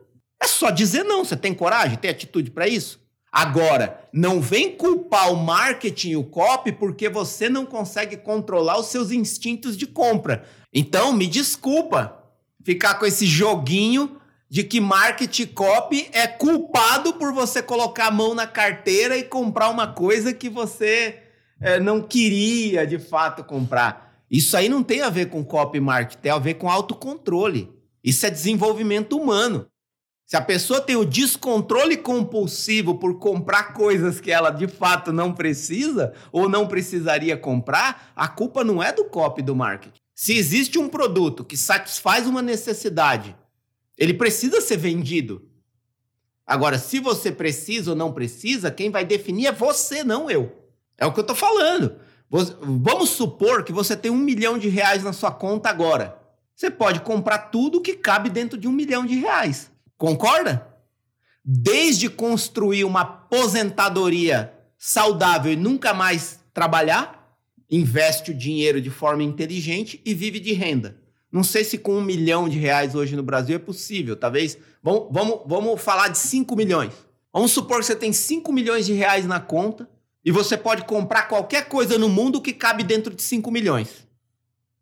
é 0.42 0.46
só 0.46 0.70
dizer 0.70 1.04
não. 1.04 1.24
Você 1.24 1.36
tem 1.36 1.54
coragem, 1.54 1.98
tem 1.98 2.10
atitude 2.10 2.50
para 2.50 2.68
isso? 2.68 3.00
Agora, 3.30 4.00
não 4.12 4.40
vem 4.40 4.74
culpar 4.74 5.30
o 5.30 5.36
marketing 5.36 6.10
e 6.10 6.16
o 6.16 6.24
copy 6.24 6.72
porque 6.72 7.08
você 7.08 7.48
não 7.48 7.66
consegue 7.66 8.16
controlar 8.16 8.78
os 8.78 8.86
seus 8.86 9.10
instintos 9.10 9.76
de 9.76 9.86
compra. 9.86 10.44
Então, 10.72 11.12
me 11.12 11.26
desculpa 11.26 12.22
ficar 12.64 12.94
com 12.94 13.04
esse 13.04 13.26
joguinho 13.26 14.16
de 14.48 14.64
que 14.64 14.80
marketing 14.80 15.46
copy 15.46 16.08
é 16.12 16.26
culpado 16.26 17.14
por 17.14 17.32
você 17.32 17.62
colocar 17.62 18.06
a 18.06 18.10
mão 18.10 18.34
na 18.34 18.46
carteira 18.46 19.16
e 19.16 19.24
comprar 19.24 19.68
uma 19.68 19.86
coisa 19.86 20.32
que 20.32 20.48
você 20.48 21.20
é, 21.60 21.80
não 21.80 22.00
queria 22.00 22.86
de 22.86 22.98
fato 22.98 23.44
comprar. 23.44 24.22
Isso 24.30 24.56
aí 24.56 24.68
não 24.68 24.82
tem 24.82 25.02
a 25.02 25.10
ver 25.10 25.28
com 25.28 25.44
copy 25.44 25.80
marketing, 25.80 26.22
tem 26.22 26.32
a 26.32 26.38
ver 26.38 26.54
com 26.54 26.70
autocontrole. 26.70 27.70
Isso 28.02 28.24
é 28.24 28.30
desenvolvimento 28.30 29.16
humano. 29.16 29.66
Se 30.26 30.36
a 30.36 30.40
pessoa 30.40 30.80
tem 30.80 30.96
o 30.96 31.04
descontrole 31.04 31.96
compulsivo 31.96 32.96
por 32.96 33.16
comprar 33.20 33.72
coisas 33.72 34.20
que 34.20 34.32
ela 34.32 34.50
de 34.50 34.66
fato 34.66 35.12
não 35.12 35.32
precisa 35.32 36.12
ou 36.32 36.48
não 36.48 36.66
precisaria 36.66 37.36
comprar, 37.36 38.12
a 38.16 38.26
culpa 38.26 38.64
não 38.64 38.82
é 38.82 38.92
do 38.92 39.04
copy 39.04 39.40
do 39.40 39.54
marketing. 39.54 40.00
Se 40.12 40.36
existe 40.36 40.80
um 40.80 40.88
produto 40.88 41.44
que 41.44 41.56
satisfaz 41.56 42.26
uma 42.26 42.42
necessidade, 42.42 43.36
ele 43.96 44.12
precisa 44.12 44.60
ser 44.60 44.78
vendido. 44.78 45.48
Agora, 46.44 46.76
se 46.76 46.98
você 46.98 47.30
precisa 47.30 47.90
ou 47.90 47.96
não 47.96 48.12
precisa, 48.12 48.68
quem 48.68 48.90
vai 48.90 49.04
definir 49.04 49.46
é 49.46 49.52
você, 49.52 50.02
não 50.02 50.28
eu. 50.28 50.52
É 50.98 51.06
o 51.06 51.12
que 51.12 51.20
eu 51.20 51.22
estou 51.22 51.36
falando. 51.36 51.96
Vamos 52.28 53.10
supor 53.10 53.62
que 53.62 53.72
você 53.72 53.96
tem 53.96 54.10
um 54.10 54.16
milhão 54.16 54.58
de 54.58 54.68
reais 54.68 55.04
na 55.04 55.12
sua 55.12 55.30
conta 55.30 55.68
agora. 55.68 56.20
Você 56.52 56.68
pode 56.68 56.98
comprar 57.00 57.38
tudo 57.50 57.80
que 57.80 57.94
cabe 57.94 58.28
dentro 58.28 58.58
de 58.58 58.66
um 58.66 58.72
milhão 58.72 59.06
de 59.06 59.14
reais. 59.14 59.70
Concorda? 59.96 60.66
Desde 61.44 62.08
construir 62.08 62.84
uma 62.84 63.02
aposentadoria 63.02 64.52
saudável 64.76 65.52
e 65.52 65.56
nunca 65.56 65.94
mais 65.94 66.40
trabalhar, 66.52 67.36
investe 67.70 68.30
o 68.30 68.34
dinheiro 68.34 68.80
de 68.80 68.90
forma 68.90 69.22
inteligente 69.22 70.00
e 70.04 70.14
vive 70.14 70.40
de 70.40 70.52
renda. 70.52 70.98
Não 71.30 71.42
sei 71.42 71.64
se 71.64 71.78
com 71.78 71.94
um 71.96 72.02
milhão 72.02 72.48
de 72.48 72.58
reais 72.58 72.94
hoje 72.94 73.16
no 73.16 73.22
Brasil 73.22 73.56
é 73.56 73.58
possível. 73.58 74.16
Talvez. 74.16 74.56
Vamos, 74.82 75.08
vamos, 75.10 75.40
vamos 75.46 75.82
falar 75.82 76.08
de 76.08 76.18
5 76.18 76.54
milhões. 76.56 76.92
Vamos 77.32 77.50
supor 77.50 77.80
que 77.80 77.86
você 77.86 77.96
tem 77.96 78.12
5 78.12 78.52
milhões 78.52 78.86
de 78.86 78.92
reais 78.92 79.26
na 79.26 79.40
conta 79.40 79.88
e 80.24 80.30
você 80.30 80.56
pode 80.56 80.84
comprar 80.84 81.28
qualquer 81.28 81.68
coisa 81.68 81.98
no 81.98 82.08
mundo 82.08 82.40
que 82.40 82.52
cabe 82.52 82.82
dentro 82.82 83.14
de 83.14 83.22
5 83.22 83.50
milhões. 83.50 84.06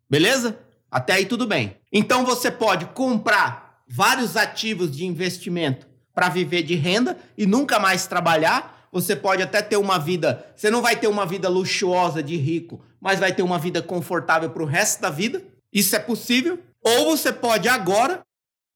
Beleza? 0.09 0.57
Até 0.89 1.13
aí 1.13 1.25
tudo 1.25 1.45
bem. 1.45 1.75
Então 1.91 2.23
você 2.23 2.49
pode 2.49 2.85
comprar 2.87 3.64
vários 3.87 4.35
ativos 4.35 4.95
de 4.95 5.05
investimento 5.05 5.87
para 6.13 6.29
viver 6.29 6.63
de 6.63 6.75
renda 6.75 7.17
e 7.37 7.45
nunca 7.45 7.79
mais 7.79 8.07
trabalhar. 8.07 8.87
Você 8.91 9.15
pode 9.15 9.43
até 9.43 9.61
ter 9.61 9.75
uma 9.75 9.97
vida. 9.97 10.45
Você 10.55 10.69
não 10.69 10.81
vai 10.81 10.95
ter 10.95 11.07
uma 11.07 11.25
vida 11.25 11.49
luxuosa 11.49 12.23
de 12.23 12.37
rico, 12.37 12.81
mas 12.99 13.19
vai 13.19 13.33
ter 13.33 13.43
uma 13.43 13.59
vida 13.59 13.81
confortável 13.81 14.49
para 14.49 14.63
o 14.63 14.65
resto 14.65 15.01
da 15.01 15.09
vida. 15.09 15.43
Isso 15.71 15.95
é 15.95 15.99
possível. 15.99 16.59
Ou 16.81 17.17
você 17.17 17.33
pode 17.33 17.67
agora 17.67 18.25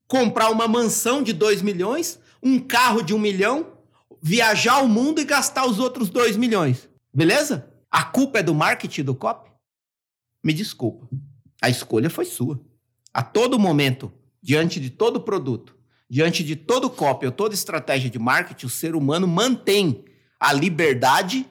comprar 0.08 0.50
uma 0.50 0.68
mansão 0.68 1.24
de 1.24 1.32
2 1.32 1.62
milhões, 1.62 2.20
um 2.44 2.60
carro 2.60 3.02
de 3.02 3.14
1 3.14 3.18
um 3.18 3.20
milhão, 3.20 3.68
viajar 4.22 4.80
o 4.80 4.90
mundo 4.90 5.22
e 5.22 5.26
gastar 5.26 5.66
os 5.66 5.80
outros 5.80 6.10
2 6.10 6.36
milhões. 6.36 6.90
Beleza? 7.14 7.72
A 7.90 8.04
culpa 8.04 8.40
é 8.40 8.44
do 8.44 8.54
marketing 8.54 9.04
do 9.04 9.16
COP? 9.16 9.50
Me 10.44 10.54
desculpa. 10.54 11.08
A 11.62 11.70
escolha 11.70 12.10
foi 12.10 12.26
sua. 12.26 12.60
A 13.14 13.24
todo 13.24 13.60
momento, 13.60 14.12
diante 14.42 14.80
de 14.80 14.90
todo 14.90 15.22
produto, 15.22 15.76
diante 16.10 16.44
de 16.44 16.56
todo 16.56 16.90
copy 16.90 17.26
ou 17.26 17.32
toda 17.32 17.54
estratégia 17.54 18.10
de 18.10 18.20
marketing, 18.20 18.66
o 18.66 18.70
ser 18.70 18.96
humano 18.96 19.28
mantém 19.28 20.04
a 20.40 20.54
liberdade 20.54 21.46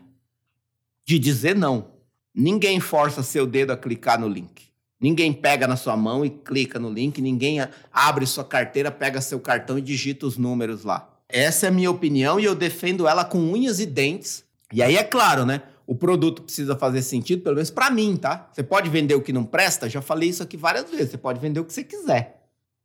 de 1.04 1.18
dizer 1.18 1.54
não. 1.54 1.92
Ninguém 2.34 2.80
força 2.80 3.22
seu 3.22 3.46
dedo 3.46 3.72
a 3.72 3.76
clicar 3.76 4.18
no 4.20 4.28
link. 4.28 4.68
Ninguém 5.00 5.32
pega 5.32 5.66
na 5.66 5.76
sua 5.76 5.96
mão 5.96 6.24
e 6.24 6.30
clica 6.30 6.78
no 6.78 6.90
link, 6.90 7.20
ninguém 7.20 7.58
abre 7.92 8.26
sua 8.26 8.44
carteira, 8.44 8.90
pega 8.90 9.20
seu 9.20 9.38
cartão 9.38 9.78
e 9.78 9.82
digita 9.82 10.26
os 10.26 10.36
números 10.36 10.84
lá. 10.84 11.08
Essa 11.28 11.66
é 11.66 11.68
a 11.68 11.72
minha 11.72 11.90
opinião 11.90 12.40
e 12.40 12.44
eu 12.44 12.54
defendo 12.54 13.06
ela 13.06 13.24
com 13.24 13.38
unhas 13.38 13.78
e 13.78 13.86
dentes. 13.86 14.44
E 14.72 14.82
aí 14.82 14.96
é 14.96 15.04
claro, 15.04 15.46
né? 15.46 15.62
O 15.86 15.94
produto 15.94 16.42
precisa 16.42 16.76
fazer 16.76 17.02
sentido, 17.02 17.42
pelo 17.42 17.54
menos 17.54 17.70
para 17.70 17.90
mim, 17.90 18.16
tá? 18.16 18.50
Você 18.52 18.62
pode 18.62 18.90
vender 18.90 19.14
o 19.14 19.22
que 19.22 19.32
não 19.32 19.44
presta, 19.44 19.88
já 19.88 20.02
falei 20.02 20.28
isso 20.28 20.42
aqui 20.42 20.56
várias 20.56 20.90
vezes. 20.90 21.10
Você 21.10 21.18
pode 21.18 21.38
vender 21.38 21.60
o 21.60 21.64
que 21.64 21.72
você 21.72 21.84
quiser. 21.84 22.37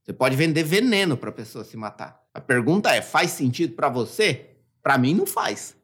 Você 0.03 0.11
pode 0.11 0.35
vender 0.35 0.63
veneno 0.63 1.15
para 1.15 1.29
a 1.29 1.33
pessoa 1.33 1.63
se 1.63 1.77
matar. 1.77 2.21
A 2.33 2.41
pergunta 2.41 2.93
é: 2.93 3.01
faz 3.01 3.31
sentido 3.31 3.73
para 3.73 3.87
você? 3.87 4.57
Para 4.81 4.97
mim 4.97 5.13
não 5.13 5.25
faz. 5.25 5.75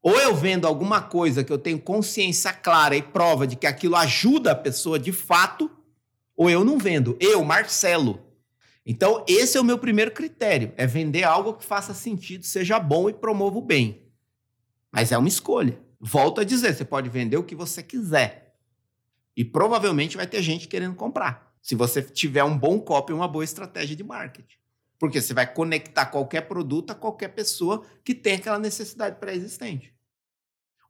Ou 0.00 0.18
eu 0.18 0.34
vendo 0.34 0.66
alguma 0.66 1.02
coisa 1.02 1.44
que 1.44 1.52
eu 1.52 1.58
tenho 1.58 1.78
consciência 1.78 2.52
clara 2.52 2.96
e 2.96 3.02
prova 3.02 3.46
de 3.46 3.56
que 3.56 3.66
aquilo 3.66 3.96
ajuda 3.96 4.52
a 4.52 4.56
pessoa 4.56 4.98
de 4.98 5.12
fato, 5.12 5.70
ou 6.34 6.48
eu 6.48 6.64
não 6.64 6.78
vendo. 6.78 7.16
Eu, 7.20 7.44
Marcelo. 7.44 8.24
Então, 8.86 9.22
esse 9.28 9.58
é 9.58 9.60
o 9.60 9.64
meu 9.64 9.76
primeiro 9.76 10.12
critério: 10.12 10.72
é 10.76 10.86
vender 10.86 11.24
algo 11.24 11.52
que 11.52 11.64
faça 11.64 11.92
sentido, 11.92 12.44
seja 12.46 12.78
bom 12.78 13.10
e 13.10 13.12
promova 13.12 13.58
o 13.58 13.62
bem. 13.62 14.02
Mas 14.90 15.12
é 15.12 15.18
uma 15.18 15.28
escolha. 15.28 15.78
Volto 16.00 16.40
a 16.40 16.44
dizer: 16.44 16.74
você 16.74 16.86
pode 16.86 17.10
vender 17.10 17.36
o 17.36 17.44
que 17.44 17.54
você 17.54 17.82
quiser. 17.82 18.56
E 19.36 19.44
provavelmente 19.44 20.16
vai 20.16 20.26
ter 20.26 20.40
gente 20.40 20.66
querendo 20.66 20.94
comprar. 20.94 21.47
Se 21.62 21.74
você 21.74 22.02
tiver 22.02 22.44
um 22.44 22.56
bom 22.56 22.80
copy 22.80 23.12
e 23.12 23.14
uma 23.14 23.28
boa 23.28 23.44
estratégia 23.44 23.96
de 23.96 24.04
marketing. 24.04 24.56
Porque 24.98 25.20
você 25.20 25.32
vai 25.32 25.52
conectar 25.52 26.06
qualquer 26.06 26.42
produto 26.42 26.90
a 26.90 26.94
qualquer 26.94 27.28
pessoa 27.28 27.84
que 28.04 28.14
tem 28.14 28.34
aquela 28.34 28.58
necessidade 28.58 29.16
pré-existente. 29.16 29.94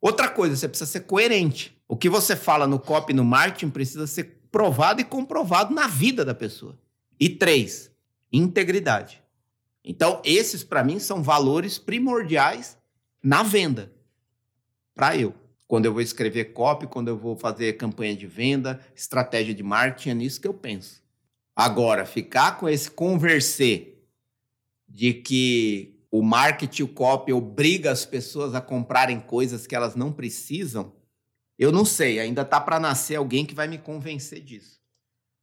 Outra 0.01 0.29
coisa, 0.29 0.57
você 0.57 0.69
precisa 0.69 0.91
ser 0.91 1.00
coerente. 1.00 1.76
O 1.87 1.97
que 1.97 2.09
você 2.09 2.37
fala 2.37 2.67
no 2.67 2.78
copy 2.78 3.13
no 3.13 3.25
marketing 3.25 3.71
precisa 3.71 4.07
ser 4.07 4.39
provado 4.50 5.00
e 5.00 5.04
comprovado 5.04 5.75
na 5.75 5.87
vida 5.87 6.25
da 6.25 6.35
pessoa. 6.35 6.78
E 7.19 7.28
três, 7.28 7.91
integridade. 8.33 9.23
Então, 9.85 10.21
esses 10.25 10.63
para 10.63 10.85
mim 10.85 10.99
são 10.99 11.23
valores 11.23 11.78
primordiais 11.78 12.78
na 13.23 13.43
venda. 13.43 13.93
Para 14.95 15.17
eu. 15.17 15.35
Quando 15.69 15.85
eu 15.85 15.93
vou 15.93 16.00
escrever 16.00 16.47
copy, 16.47 16.87
quando 16.87 17.09
eu 17.09 17.17
vou 17.17 17.37
fazer 17.37 17.75
campanha 17.75 18.17
de 18.17 18.26
venda, 18.26 18.81
estratégia 18.97 19.54
de 19.54 19.63
marketing, 19.63 20.09
é 20.09 20.15
nisso 20.15 20.41
que 20.41 20.49
eu 20.49 20.54
penso. 20.54 21.02
Agora, 21.54 22.07
ficar 22.07 22.59
com 22.59 22.67
esse 22.67 22.91
converser 22.91 24.02
de 24.89 25.13
que 25.13 26.00
o 26.11 26.23
marketing, 26.23 26.85
o 26.85 26.89
copy 26.89 27.35
obriga 27.35 27.91
as 27.91 28.07
pessoas 28.07 28.54
a 28.54 28.63
comprarem 28.63 29.21
coisas 29.21 29.67
que 29.67 29.76
elas 29.76 29.95
não 29.95 30.11
precisam, 30.11 30.91
eu 31.59 31.71
não 31.71 31.85
sei, 31.85 32.19
ainda 32.19 32.47
tá 32.47 32.59
para 32.59 32.81
nascer 32.81 33.17
alguém 33.17 33.45
que 33.45 33.54
vai 33.54 33.69
me 33.69 33.76
convencer 33.76 34.41
disso. 34.41 34.81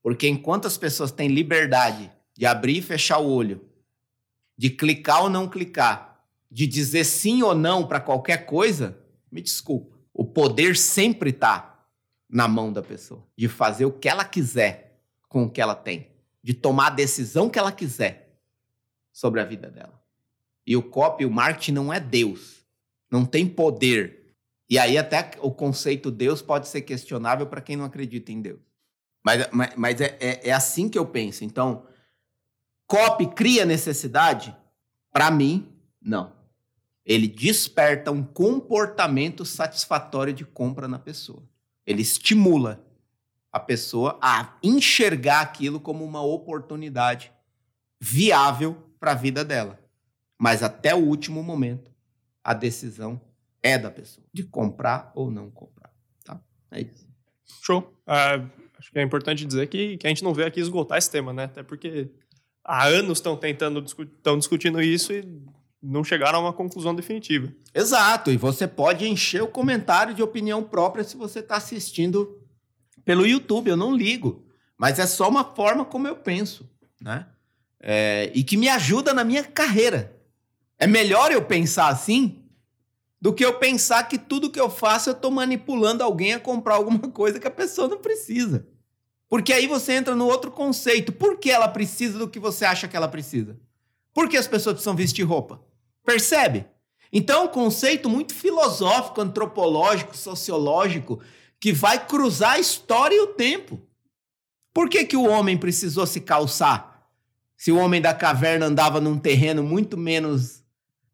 Porque 0.01 0.27
enquanto 0.27 0.65
as 0.65 0.77
pessoas 0.77 1.11
têm 1.11 1.27
liberdade 1.27 2.11
de 2.35 2.47
abrir 2.47 2.77
e 2.77 2.81
fechar 2.81 3.19
o 3.19 3.29
olho, 3.29 3.61
de 4.57 4.71
clicar 4.71 5.23
ou 5.23 5.29
não 5.29 5.47
clicar, 5.47 6.23
de 6.49 6.65
dizer 6.65 7.03
sim 7.03 7.43
ou 7.43 7.53
não 7.53 7.85
para 7.85 7.99
qualquer 7.99 8.45
coisa, 8.45 8.97
me 9.31 9.41
desculpa. 9.41 9.94
O 10.15 10.23
poder 10.23 10.77
sempre 10.77 11.31
está 11.31 11.85
na 12.29 12.47
mão 12.47 12.71
da 12.71 12.81
pessoa, 12.81 13.21
de 13.37 13.49
fazer 13.49 13.83
o 13.85 13.91
que 13.91 14.07
ela 14.07 14.23
quiser 14.23 15.01
com 15.27 15.43
o 15.43 15.49
que 15.49 15.59
ela 15.59 15.75
tem, 15.75 16.07
de 16.41 16.53
tomar 16.53 16.87
a 16.87 16.91
decisão 16.91 17.49
que 17.49 17.59
ela 17.59 17.71
quiser 17.71 18.39
sobre 19.11 19.41
a 19.41 19.45
vida 19.45 19.69
dela. 19.69 20.01
E 20.65 20.77
o 20.77 20.81
copy, 20.81 21.25
o 21.25 21.29
marketing 21.29 21.73
não 21.73 21.93
é 21.93 21.99
Deus. 21.99 22.65
Não 23.11 23.25
tem 23.25 23.45
poder. 23.45 24.33
E 24.69 24.79
aí 24.79 24.97
até 24.97 25.31
o 25.41 25.51
conceito 25.51 26.09
Deus 26.09 26.41
pode 26.41 26.69
ser 26.69 26.81
questionável 26.81 27.45
para 27.45 27.61
quem 27.61 27.75
não 27.75 27.85
acredita 27.85 28.31
em 28.31 28.41
Deus. 28.41 28.61
Mas, 29.21 29.49
mas, 29.51 29.75
mas 29.75 30.01
é, 30.01 30.17
é, 30.19 30.49
é, 30.49 30.51
assim 30.53 30.87
que 30.87 30.97
eu 30.97 31.05
penso. 31.05 31.43
Então, 31.43 31.85
copy 32.87 33.27
cria 33.27 33.65
necessidade? 33.65 34.55
Para 35.11 35.29
mim, 35.29 35.67
não. 36.01 36.31
Ele 37.05 37.27
desperta 37.27 38.11
um 38.11 38.23
comportamento 38.23 39.45
satisfatório 39.45 40.33
de 40.33 40.43
compra 40.43 40.87
na 40.87 40.97
pessoa. 40.97 41.43
Ele 41.85 42.01
estimula 42.01 42.83
a 43.51 43.59
pessoa 43.59 44.17
a 44.21 44.57
enxergar 44.63 45.41
aquilo 45.41 45.79
como 45.79 46.03
uma 46.03 46.21
oportunidade 46.21 47.31
viável 47.99 48.75
para 48.99 49.11
a 49.11 49.15
vida 49.15 49.45
dela. 49.45 49.79
Mas 50.37 50.63
até 50.63 50.93
o 50.93 50.99
último 50.99 51.41
momento, 51.43 51.91
a 52.43 52.53
decisão 52.53 53.21
é 53.61 53.77
da 53.77 53.89
pessoa 53.89 54.25
de 54.33 54.43
comprar 54.43 55.11
ou 55.15 55.31
não 55.31 55.49
comprar. 55.49 55.91
Tá? 56.23 56.39
É 56.71 56.81
isso. 56.81 57.07
Show. 57.61 57.79
Uh, 58.07 58.49
acho 58.77 58.91
que 58.91 58.99
é 58.99 59.01
importante 59.01 59.45
dizer 59.45 59.67
que, 59.67 59.97
que 59.97 60.05
a 60.05 60.09
gente 60.09 60.23
não 60.23 60.33
veio 60.33 60.47
aqui 60.47 60.59
esgotar 60.59 60.97
esse 60.97 61.09
tema, 61.09 61.31
né? 61.31 61.45
Até 61.45 61.63
porque 61.63 62.09
há 62.63 62.85
anos 62.85 63.19
estão 63.19 63.37
tentando 63.37 63.83
estão 63.83 64.37
discutindo 64.37 64.81
isso 64.81 65.13
e 65.13 65.23
não 65.85 66.03
chegaram 66.03 66.39
a 66.39 66.41
uma 66.41 66.53
conclusão 66.53 66.95
definitiva. 66.95 67.53
Exato. 67.73 68.31
E 68.31 68.37
você 68.37 68.67
pode 68.67 69.07
encher 69.07 69.43
o 69.43 69.47
comentário 69.47 70.13
de 70.13 70.23
opinião 70.23 70.63
própria 70.63 71.03
se 71.03 71.15
você 71.15 71.39
está 71.39 71.57
assistindo 71.57 72.41
pelo 73.03 73.25
YouTube. 73.25 73.69
Eu 73.69 73.77
não 73.77 73.95
ligo. 73.95 74.45
Mas 74.77 74.99
é 74.99 75.05
só 75.05 75.29
uma 75.29 75.43
forma 75.43 75.85
como 75.85 76.07
eu 76.07 76.15
penso, 76.15 76.69
né? 76.99 77.27
É, 77.79 78.31
e 78.33 78.43
que 78.43 78.57
me 78.57 78.67
ajuda 78.67 79.13
na 79.13 79.23
minha 79.23 79.43
carreira. 79.43 80.15
É 80.77 80.87
melhor 80.87 81.31
eu 81.31 81.41
pensar 81.43 81.87
assim 81.87 82.43
do 83.21 83.33
que 83.33 83.45
eu 83.45 83.57
pensar 83.57 84.03
que 84.03 84.17
tudo 84.17 84.51
que 84.51 84.59
eu 84.59 84.69
faço 84.69 85.09
eu 85.09 85.13
estou 85.13 85.31
manipulando 85.31 86.03
alguém 86.03 86.33
a 86.33 86.39
comprar 86.39 86.75
alguma 86.75 86.99
coisa 87.09 87.39
que 87.39 87.47
a 87.47 87.51
pessoa 87.51 87.87
não 87.87 87.99
precisa. 87.99 88.67
Porque 89.29 89.53
aí 89.53 89.67
você 89.67 89.93
entra 89.93 90.15
no 90.15 90.27
outro 90.27 90.51
conceito. 90.51 91.11
Por 91.11 91.37
que 91.37 91.49
ela 91.49 91.67
precisa 91.67 92.19
do 92.19 92.27
que 92.27 92.39
você 92.39 92.65
acha 92.65 92.87
que 92.87 92.95
ela 92.95 93.07
precisa? 93.07 93.57
Por 94.13 94.29
que 94.29 94.37
as 94.37 94.47
pessoas 94.47 94.75
precisam 94.75 94.95
vestir 94.95 95.23
roupa? 95.23 95.61
Percebe? 96.05 96.65
Então, 97.11 97.45
um 97.45 97.47
conceito 97.47 98.09
muito 98.09 98.33
filosófico, 98.33 99.21
antropológico, 99.21 100.15
sociológico, 100.15 101.21
que 101.59 101.71
vai 101.71 102.05
cruzar 102.05 102.51
a 102.51 102.59
história 102.59 103.15
e 103.15 103.21
o 103.21 103.27
tempo. 103.27 103.81
Por 104.73 104.89
que, 104.89 105.05
que 105.05 105.17
o 105.17 105.27
homem 105.27 105.57
precisou 105.57 106.05
se 106.05 106.21
calçar? 106.21 107.09
Se 107.55 107.71
o 107.71 107.77
homem 107.77 108.01
da 108.01 108.13
caverna 108.13 108.65
andava 108.65 108.99
num 108.99 109.17
terreno 109.17 109.63
muito 109.63 109.97
menos 109.97 110.61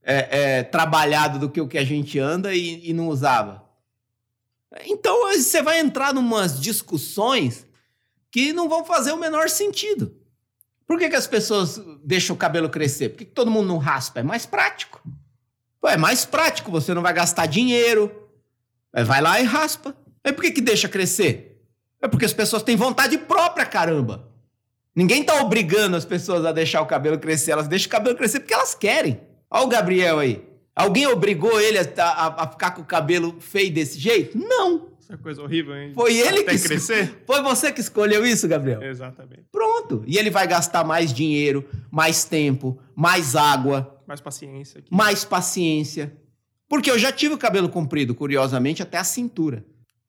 é, 0.02 0.40
é, 0.40 0.64
trabalhado 0.64 1.38
do 1.38 1.50
que 1.50 1.62
o 1.62 1.68
que 1.68 1.78
a 1.78 1.86
gente 1.86 2.18
anda 2.18 2.54
e, 2.54 2.90
e 2.90 2.94
não 2.94 3.08
usava. 3.08 3.64
Então 4.86 5.28
você 5.28 5.62
vai 5.62 5.80
entrar 5.80 6.14
numas 6.14 6.60
discussões 6.60 7.68
que 8.32 8.54
não 8.54 8.68
vão 8.68 8.84
fazer 8.84 9.12
o 9.12 9.18
menor 9.18 9.50
sentido. 9.50 10.21
Por 10.92 11.00
que, 11.00 11.10
que 11.10 11.16
as 11.16 11.26
pessoas 11.26 11.82
deixam 12.04 12.36
o 12.36 12.38
cabelo 12.38 12.70
crescer? 12.70 13.08
Por 13.08 13.20
que, 13.20 13.24
que 13.24 13.32
todo 13.32 13.50
mundo 13.50 13.66
não 13.66 13.78
raspa? 13.78 14.20
É 14.20 14.24
mais 14.24 14.46
prático. 14.46 15.02
Pô, 15.80 15.88
é 15.88 15.96
mais 15.96 16.26
prático, 16.26 16.70
você 16.70 16.94
não 16.94 17.02
vai 17.02 17.14
gastar 17.14 17.46
dinheiro. 17.46 18.12
Vai 19.06 19.22
lá 19.22 19.40
e 19.40 19.46
raspa. 19.46 19.96
Aí 20.22 20.34
por 20.34 20.42
que, 20.42 20.52
que 20.52 20.60
deixa 20.60 20.90
crescer? 20.90 21.64
É 22.02 22.10
porque 22.10 22.26
as 22.26 22.34
pessoas 22.34 22.62
têm 22.62 22.76
vontade 22.76 23.18
própria, 23.18 23.66
caramba. 23.66 24.28
Ninguém 24.94 25.24
tá 25.24 25.36
obrigando 25.36 25.96
as 25.96 26.04
pessoas 26.04 26.44
a 26.44 26.52
deixar 26.52 26.82
o 26.82 26.86
cabelo 26.86 27.18
crescer. 27.18 27.52
Elas 27.52 27.70
deixam 27.70 27.88
o 27.88 27.92
cabelo 27.92 28.18
crescer 28.18 28.42
porque 28.42 28.54
elas 28.54 28.76
querem. 28.76 29.22
Olha 29.50 29.64
o 29.64 29.70
Gabriel 29.70 30.20
aí. 30.20 30.46
Alguém 30.76 31.08
obrigou 31.08 31.58
ele 31.62 31.78
a, 31.80 31.84
a, 32.04 32.44
a, 32.44 32.48
ficar 32.50 32.72
com 32.72 32.82
o 32.82 32.86
cabelo 32.86 33.38
feio 33.40 33.74
desse 33.74 33.98
jeito? 33.98 34.38
Não. 34.38 34.91
Essa 35.12 35.22
coisa 35.22 35.42
horrível, 35.42 35.76
hein? 35.76 35.92
Foi 35.94 36.16
ele 36.18 36.40
Até 36.40 36.56
que 36.56 36.64
crescer? 36.64 37.24
Foi 37.28 37.42
você 37.42 37.70
que 37.70 37.82
escolheu 37.82 38.26
isso, 38.26 38.48
Gabriel? 38.48 38.82
Exatamente. 38.82 39.44
Pronto. 39.52 40.04
E 40.08 40.18
ele 40.18 40.30
vai 40.30 40.48
gastar 40.48 40.86
mais 40.86 41.14
dinheiro, 41.14 41.68
mais 41.92 42.24
tempo, 42.24 42.80
mais 42.96 43.36
água, 43.36 44.02
Mais 44.08 44.22
paciência 44.22 44.80
aqui. 44.80 44.88
mais 44.90 45.26
paciência. 45.26 46.16
Porque 46.70 46.90
eu 46.90 46.98
já 46.98 47.12
tive 47.12 47.34
o 47.34 47.38
cabelo 47.38 47.68
comprido, 47.68 48.16
curiosamente, 48.16 48.82
até 48.82 48.98
a 48.98 49.04
cintura. 49.04 49.66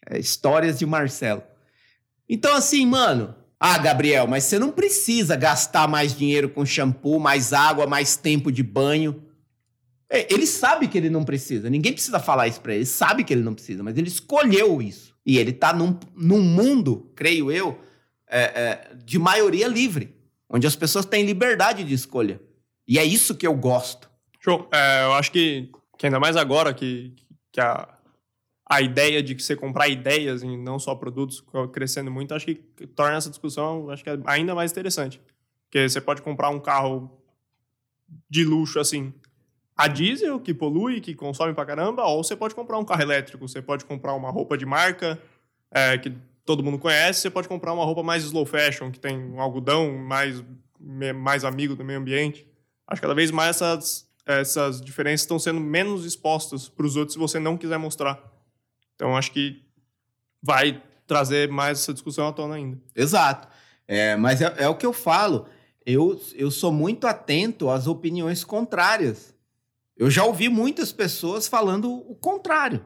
É, 0.09 0.21
histórias 0.21 0.79
de 0.79 0.87
Marcelo. 0.87 1.43
Então, 2.29 2.55
assim, 2.55 2.87
mano. 2.87 3.35
Ah, 3.59 3.79
Gabriel, 3.79 4.27
mas 4.27 4.45
você 4.45 4.59
não 4.59 4.71
precisa 4.71 5.35
gastar 5.37 5.89
mais 5.89 6.17
dinheiro 6.17 6.49
com 6.49 6.65
shampoo, 6.65 7.19
mais 7.19 7.53
água, 7.53 7.87
mais 7.87 8.17
tempo 8.17 8.51
de 8.53 8.63
banho. 8.63 9.23
É, 10.13 10.31
Ele 10.31 10.47
sabe 10.47 10.89
que 10.89 10.99
ele 10.99 11.09
não 11.09 11.25
precisa. 11.25 11.71
Ninguém 11.71 11.95
precisa 11.95 12.21
falar 12.21 12.47
isso 12.47 12.61
pra 12.61 12.73
ele. 12.73 12.81
Ele 12.81 12.87
sabe 12.87 13.25
que 13.25 13.33
ele 13.33 13.43
não 13.43 13.55
precisa, 13.55 13.83
mas 13.83 13.97
ele 13.97 14.09
escolheu 14.09 14.83
isso. 14.83 15.17
E 15.25 15.39
ele 15.39 15.55
tá 15.55 15.73
num, 15.73 15.99
num 16.15 16.43
mundo, 16.43 17.11
creio 17.15 17.51
eu, 17.51 17.81
é, 18.29 18.41
é, 18.41 18.95
de 18.95 19.19
maioria 19.19 19.67
livre, 19.67 20.15
onde 20.51 20.67
as 20.67 20.77
pessoas 20.77 21.07
têm 21.07 21.25
liberdade 21.25 21.83
de 21.83 21.95
escolha. 21.95 22.39
E 22.87 22.99
é 22.99 23.05
isso 23.05 23.35
que 23.35 23.47
eu 23.47 23.55
gosto. 23.55 24.11
Show. 24.39 24.69
É, 24.71 25.05
eu 25.05 25.15
acho 25.15 25.33
que, 25.33 25.71
que 25.97 26.05
ainda 26.05 26.21
mais 26.21 26.37
agora 26.37 26.75
que, 26.75 27.15
que 27.51 27.61
a, 27.61 27.89
a 28.69 28.83
ideia 28.83 29.23
de 29.23 29.35
que 29.35 29.43
você 29.43 29.57
comprar 29.57 29.89
ideias 29.89 30.43
e 30.43 30.57
não 30.59 30.79
só 30.79 30.95
produtos 30.95 31.43
crescendo 31.73 32.11
muito, 32.11 32.35
acho 32.35 32.45
que 32.45 32.55
torna 32.95 33.17
essa 33.17 33.31
discussão 33.31 33.89
acho 33.89 34.05
que 34.05 34.11
é 34.11 34.19
ainda 34.27 34.55
mais 34.55 34.73
interessante. 34.73 35.23
Porque 35.65 35.89
você 35.89 36.03
pode 36.03 36.21
comprar 36.21 36.51
um 36.51 36.61
carro 36.61 37.19
de 38.29 38.45
luxo, 38.45 38.79
assim, 38.79 39.15
a 39.77 39.89
diesel, 39.89 40.39
que 40.39 40.53
polui, 40.53 41.01
que 41.01 41.15
consome 41.15 41.55
pra 41.55 41.65
caramba, 41.65 42.05
ou 42.05 42.23
você 42.23 42.37
pode 42.37 42.55
comprar 42.55 42.79
um 42.79 42.85
carro 42.85 43.03
elétrico, 43.03 43.49
você 43.49 43.63
pode 43.63 43.85
comprar 43.85 44.15
uma 44.15 44.31
roupa 44.31 44.57
de 44.57 44.67
marca, 44.67 45.21
é, 45.71 45.97
que 45.99 46.13
todo 46.45 46.63
mundo 46.63 46.79
conhece, 46.79 47.21
você 47.21 47.31
pode 47.31 47.49
comprar 47.49 47.73
uma 47.73 47.85
roupa 47.85 48.03
mais 48.03 48.25
slow 48.25 48.45
fashion, 48.45 48.91
que 48.91 49.01
tem 49.01 49.19
um 49.19 49.41
algodão 49.41 49.97
mais, 49.97 50.43
mais 51.15 51.45
amigo 51.45 51.75
do 51.75 51.85
meio 51.85 51.99
ambiente. 51.99 52.47
Acho 52.87 53.01
que 53.01 53.07
cada 53.07 53.15
vez 53.15 53.31
mais 53.31 53.57
essas, 53.57 54.09
essas 54.27 54.81
diferenças 54.81 55.21
estão 55.21 55.39
sendo 55.39 55.61
menos 55.61 56.05
expostas 56.05 56.69
para 56.69 56.87
os 56.87 56.97
outros 56.97 57.15
se 57.15 57.19
você 57.19 57.39
não 57.39 57.57
quiser 57.57 57.79
mostrar. 57.79 58.23
Então, 58.95 59.17
acho 59.17 59.33
que 59.33 59.63
vai 60.43 60.83
trazer 61.07 61.49
mais 61.49 61.81
essa 61.81 61.93
discussão 61.93 62.27
à 62.27 62.33
tona 62.33 62.57
ainda. 62.57 62.79
Exato. 62.95 63.49
É, 63.87 64.17
mas 64.17 64.41
é, 64.41 64.55
é 64.59 64.69
o 64.69 64.75
que 64.75 64.87
eu 64.87 64.93
falo. 64.93 65.47
Eu, 65.85 66.21
eu 66.35 66.51
sou 66.51 66.73
muito 66.73 67.07
atento 67.07 67.69
às 67.69 67.87
opiniões 67.87 68.45
contrárias. 68.45 69.35
Eu 69.97 70.11
já 70.11 70.25
ouvi 70.25 70.49
muitas 70.49 70.93
pessoas 70.93 71.47
falando 71.47 71.93
o 71.93 72.15
contrário. 72.15 72.85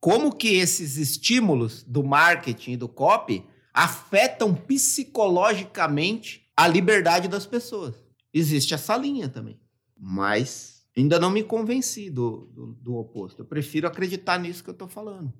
Como 0.00 0.34
que 0.34 0.54
esses 0.54 0.96
estímulos 0.96 1.82
do 1.82 2.02
marketing 2.02 2.72
e 2.72 2.76
do 2.76 2.88
copy 2.88 3.44
afetam 3.72 4.54
psicologicamente 4.54 6.50
a 6.56 6.66
liberdade 6.66 7.28
das 7.28 7.46
pessoas? 7.46 7.94
Existe 8.32 8.74
essa 8.74 8.96
linha 8.96 9.28
também. 9.28 9.60
Mas 9.96 10.86
ainda 10.96 11.18
não 11.18 11.30
me 11.30 11.42
convenci 11.42 12.10
do, 12.10 12.46
do, 12.52 12.66
do 12.74 12.96
oposto. 12.96 13.42
Eu 13.42 13.46
prefiro 13.46 13.86
acreditar 13.86 14.38
nisso 14.38 14.64
que 14.64 14.70
eu 14.70 14.74
estou 14.74 14.88
falando. 14.88 15.32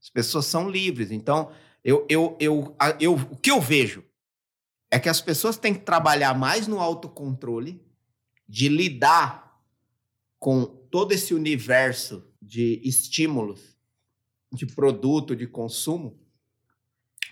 As 0.00 0.08
pessoas 0.08 0.46
são 0.46 0.68
livres. 0.68 1.10
Então, 1.10 1.50
eu, 1.82 2.06
eu, 2.08 2.36
eu, 2.38 2.76
eu, 3.00 3.14
o 3.14 3.36
que 3.36 3.50
eu 3.50 3.60
vejo 3.60 4.04
é 4.90 4.98
que 4.98 5.08
as 5.08 5.20
pessoas 5.20 5.56
têm 5.56 5.74
que 5.74 5.80
trabalhar 5.80 6.34
mais 6.34 6.68
no 6.68 6.78
autocontrole, 6.78 7.82
de 8.48 8.68
lidar 8.68 9.43
com 10.44 10.66
todo 10.66 11.12
esse 11.12 11.32
universo 11.32 12.22
de 12.38 12.78
estímulos, 12.84 13.78
de 14.52 14.66
produto, 14.66 15.34
de 15.34 15.46
consumo, 15.46 16.20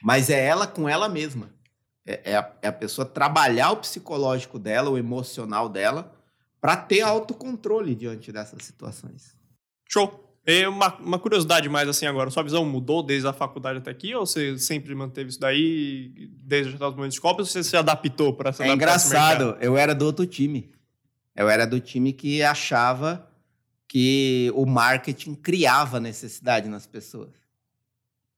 mas 0.03 0.31
é 0.31 0.43
ela 0.43 0.67
com 0.67 0.89
ela 0.89 1.11
mesma. 1.11 1.53
É, 2.07 2.33
é 2.33 2.37
a, 2.39 2.57
é 2.63 2.69
a 2.69 2.73
pessoa 2.73 3.05
trabalhar 3.05 3.73
o 3.73 3.77
psicológico 3.77 4.59
dela, 4.59 4.89
o 4.89 4.97
emocional 4.97 5.69
dela, 5.69 6.19
para 6.59 6.75
ter 6.75 7.03
autocontrole 7.03 7.95
diante 7.95 8.33
dessas 8.33 8.65
situações. 8.65 9.37
Show! 9.87 10.35
E 10.47 10.67
uma, 10.67 10.97
uma 10.97 11.19
curiosidade 11.19 11.69
mais 11.69 11.87
assim 11.91 12.07
agora, 12.07 12.31
sua 12.31 12.43
visão 12.43 12.65
mudou 12.65 13.03
desde 13.03 13.29
a 13.29 13.33
faculdade 13.35 13.81
até 13.81 13.91
aqui 13.91 14.15
ou 14.15 14.25
você 14.25 14.59
sempre 14.59 14.95
manteve 14.95 15.29
isso 15.29 15.39
daí 15.39 16.31
desde 16.43 16.73
os 16.73 16.81
momentos 16.81 17.17
de 17.17 17.21
Copa 17.21 17.43
ou 17.43 17.47
você 17.47 17.63
se 17.63 17.77
adaptou 17.77 18.33
para 18.33 18.49
essa 18.49 18.65
É 18.65 18.73
engraçado, 18.73 19.59
eu 19.61 19.77
era 19.77 19.95
do 19.95 20.07
outro 20.07 20.25
time. 20.25 20.73
Eu 21.35 21.49
era 21.49 21.67
do 21.67 21.81
time 21.81 22.13
que 22.13 22.43
achava 22.43 23.29
que 23.89 24.51
o 24.55 24.65
marketing 24.67 25.35
criava 25.35 26.01
necessidade 26.01 26.69
nas 26.69 26.87
pessoas. 26.87 27.31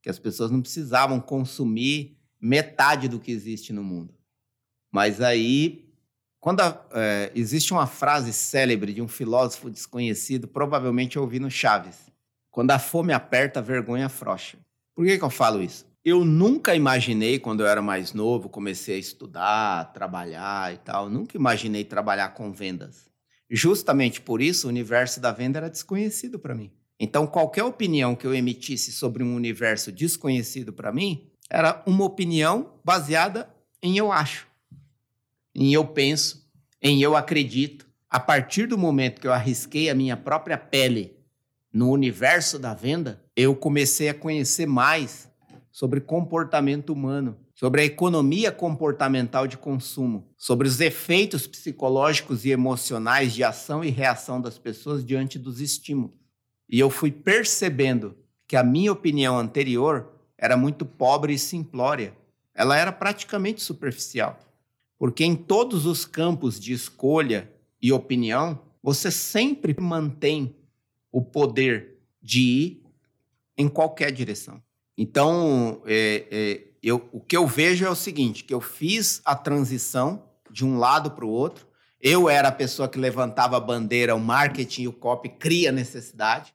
Que 0.03 0.09
as 0.11 0.19
pessoas 0.19 0.51
não 0.51 0.61
precisavam 0.61 1.21
consumir 1.21 2.17
metade 2.41 3.09
do 3.09 3.19
que 3.21 3.31
existe 3.31 3.73
no 3.73 3.83
mundo. 3.83 4.15
Mas 4.91 5.21
aí, 5.21 5.89
quando 6.41 6.61
a- 6.61 6.85
é, 6.93 7.33
existe 7.35 7.73
uma 7.73 7.87
frase 7.87 8.33
célebre 8.33 8.93
de 8.93 9.01
um 9.01 9.09
filósofo 9.09 9.71
desconhecido, 9.71 10.47
provavelmente 10.47 11.17
eu 11.17 11.23
ouvi 11.23 11.41
no 11.41 11.51
Chaves. 11.51 12.13
Quando 12.51 12.71
a 12.71 12.79
fome 12.79 13.13
aperta, 13.13 13.59
a 13.61 13.63
vergonha 13.63 14.07
afrouxa. 14.07 14.59
Por 14.95 15.05
que, 15.07 15.19
que 15.19 15.25
eu 15.25 15.31
falo 15.31 15.63
isso? 15.63 15.87
Eu 16.05 16.23
nunca 16.23 16.75
imaginei, 16.75 17.39
quando 17.39 17.61
eu 17.61 17.67
era 17.67 17.81
mais 17.81 18.13
novo, 18.13 18.51
comecei 18.51 18.97
a 18.97 18.99
estudar, 18.99 19.91
trabalhar 19.95 20.75
e 20.75 20.77
tal, 20.77 21.09
nunca 21.09 21.35
imaginei 21.35 21.83
trabalhar 21.83 22.29
com 22.35 22.53
vendas. 22.53 23.09
Justamente 23.49 24.21
por 24.21 24.43
isso, 24.43 24.67
o 24.67 24.71
universo 24.71 25.19
da 25.19 25.33
venda 25.33 25.61
era 25.61 25.71
desconhecido 25.71 26.39
para 26.39 26.55
mim. 26.55 26.71
Então, 27.01 27.27
qualquer 27.27 27.65
opinião 27.65 28.15
que 28.15 28.27
eu 28.27 28.35
emitisse 28.35 28.93
sobre 28.93 29.23
um 29.23 29.35
universo 29.35 29.91
desconhecido 29.91 30.75
para 30.75 30.93
mim 30.93 31.31
era 31.49 31.83
uma 31.87 32.05
opinião 32.05 32.75
baseada 32.85 33.49
em 33.83 33.97
eu 33.97 34.13
acho, 34.13 34.47
em 35.55 35.73
eu 35.73 35.87
penso, 35.87 36.47
em 36.83 37.01
eu 37.01 37.17
acredito. 37.17 37.87
A 38.11 38.21
partir 38.21 38.67
do 38.67 38.77
momento 38.77 39.23
que 39.23 39.27
eu 39.27 39.33
arrisquei 39.33 39.89
a 39.89 39.95
minha 39.95 40.19
própria 40.19 40.59
pele 40.59 41.17
no 41.73 41.91
universo 41.91 42.59
da 42.59 42.75
venda, 42.75 43.25
eu 43.35 43.57
comecei 43.57 44.11
a 44.11 44.15
conhecer 44.15 44.67
mais 44.67 45.33
sobre 45.75 46.01
comportamento 46.01 46.91
humano, 46.93 47.37
sobre 47.53 47.81
a 47.81 47.85
economia 47.85 48.53
comportamental 48.53 49.49
de 49.49 49.59
consumo, 49.59 50.33
sobre 50.37 50.69
os 50.69 50.81
efeitos 50.81 51.49
psicológicos 51.49 52.45
e 52.45 52.51
emocionais 52.51 53.33
de 53.33 53.43
ação 53.43 53.83
e 53.83 53.91
reação 53.91 54.41
das 54.41 54.57
pessoas 54.57 55.05
diante 55.05 55.37
dos 55.37 55.61
estímulos. 55.61 56.17
E 56.69 56.79
eu 56.79 56.89
fui 56.89 57.11
percebendo 57.11 58.17
que 58.47 58.55
a 58.55 58.63
minha 58.63 58.93
opinião 58.93 59.37
anterior 59.37 60.13
era 60.39 60.57
muito 60.57 60.87
pobre 60.87 61.35
e 61.35 61.39
simplória. 61.41 62.17
Ela 62.55 62.79
era 62.79 62.93
praticamente 62.93 63.61
superficial. 63.61 64.39
Porque 64.97 65.25
em 65.25 65.35
todos 65.35 65.87
os 65.87 66.05
campos 66.05 66.61
de 66.61 66.73
escolha 66.73 67.53
e 67.83 67.91
opinião, 67.91 68.61
você 68.81 69.11
sempre 69.11 69.75
mantém 69.81 70.55
o 71.11 71.21
poder 71.21 71.99
de 72.23 72.41
ir 72.41 72.83
em 73.59 73.69
qualquer 73.69 74.13
direção. 74.13 74.63
Então, 74.97 75.83
é, 75.87 76.27
é, 76.31 76.61
eu, 76.83 77.09
o 77.13 77.21
que 77.21 77.37
eu 77.37 77.47
vejo 77.47 77.85
é 77.85 77.91
o 77.91 77.95
seguinte: 77.95 78.45
que 78.45 78.55
eu 78.55 78.61
fiz 78.61 79.21
a 79.25 79.35
transição 79.35 80.23
de 80.51 80.65
um 80.65 80.79
lado 80.79 81.11
para 81.11 81.25
o 81.25 81.31
outro. 81.31 81.67
Eu 82.01 82.29
era 82.29 82.49
a 82.49 82.53
pessoa 82.53 82.89
que 82.89 82.99
levantava 82.99 83.57
a 83.57 83.61
bandeira, 83.61 84.15
o 84.15 84.21
marketing 84.21 84.83
e 84.83 84.89
o 84.89 84.93
copy 84.93 85.31
cria 85.31 85.73
necessidade. 85.73 86.55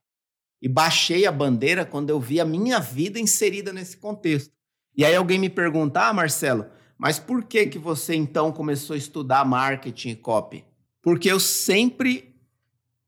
E 0.62 0.70
baixei 0.70 1.26
a 1.26 1.32
bandeira 1.32 1.86
quando 1.86 2.10
eu 2.10 2.20
vi 2.20 2.40
a 2.40 2.46
minha 2.46 2.80
vida 2.80 3.20
inserida 3.20 3.74
nesse 3.74 3.98
contexto. 3.98 4.54
E 4.96 5.04
aí 5.04 5.16
alguém 5.16 5.40
me 5.40 5.50
pergunta, 5.50 6.02
ah, 6.02 6.14
Marcelo, 6.14 6.68
mas 6.98 7.18
por 7.18 7.46
que, 7.46 7.66
que 7.66 7.80
você 7.80 8.14
então 8.14 8.52
começou 8.52 8.94
a 8.94 8.98
estudar 8.98 9.46
marketing 9.46 10.10
e 10.10 10.16
copy? 10.18 10.66
Porque 11.02 11.32
eu 11.32 11.40
sempre 11.40 12.36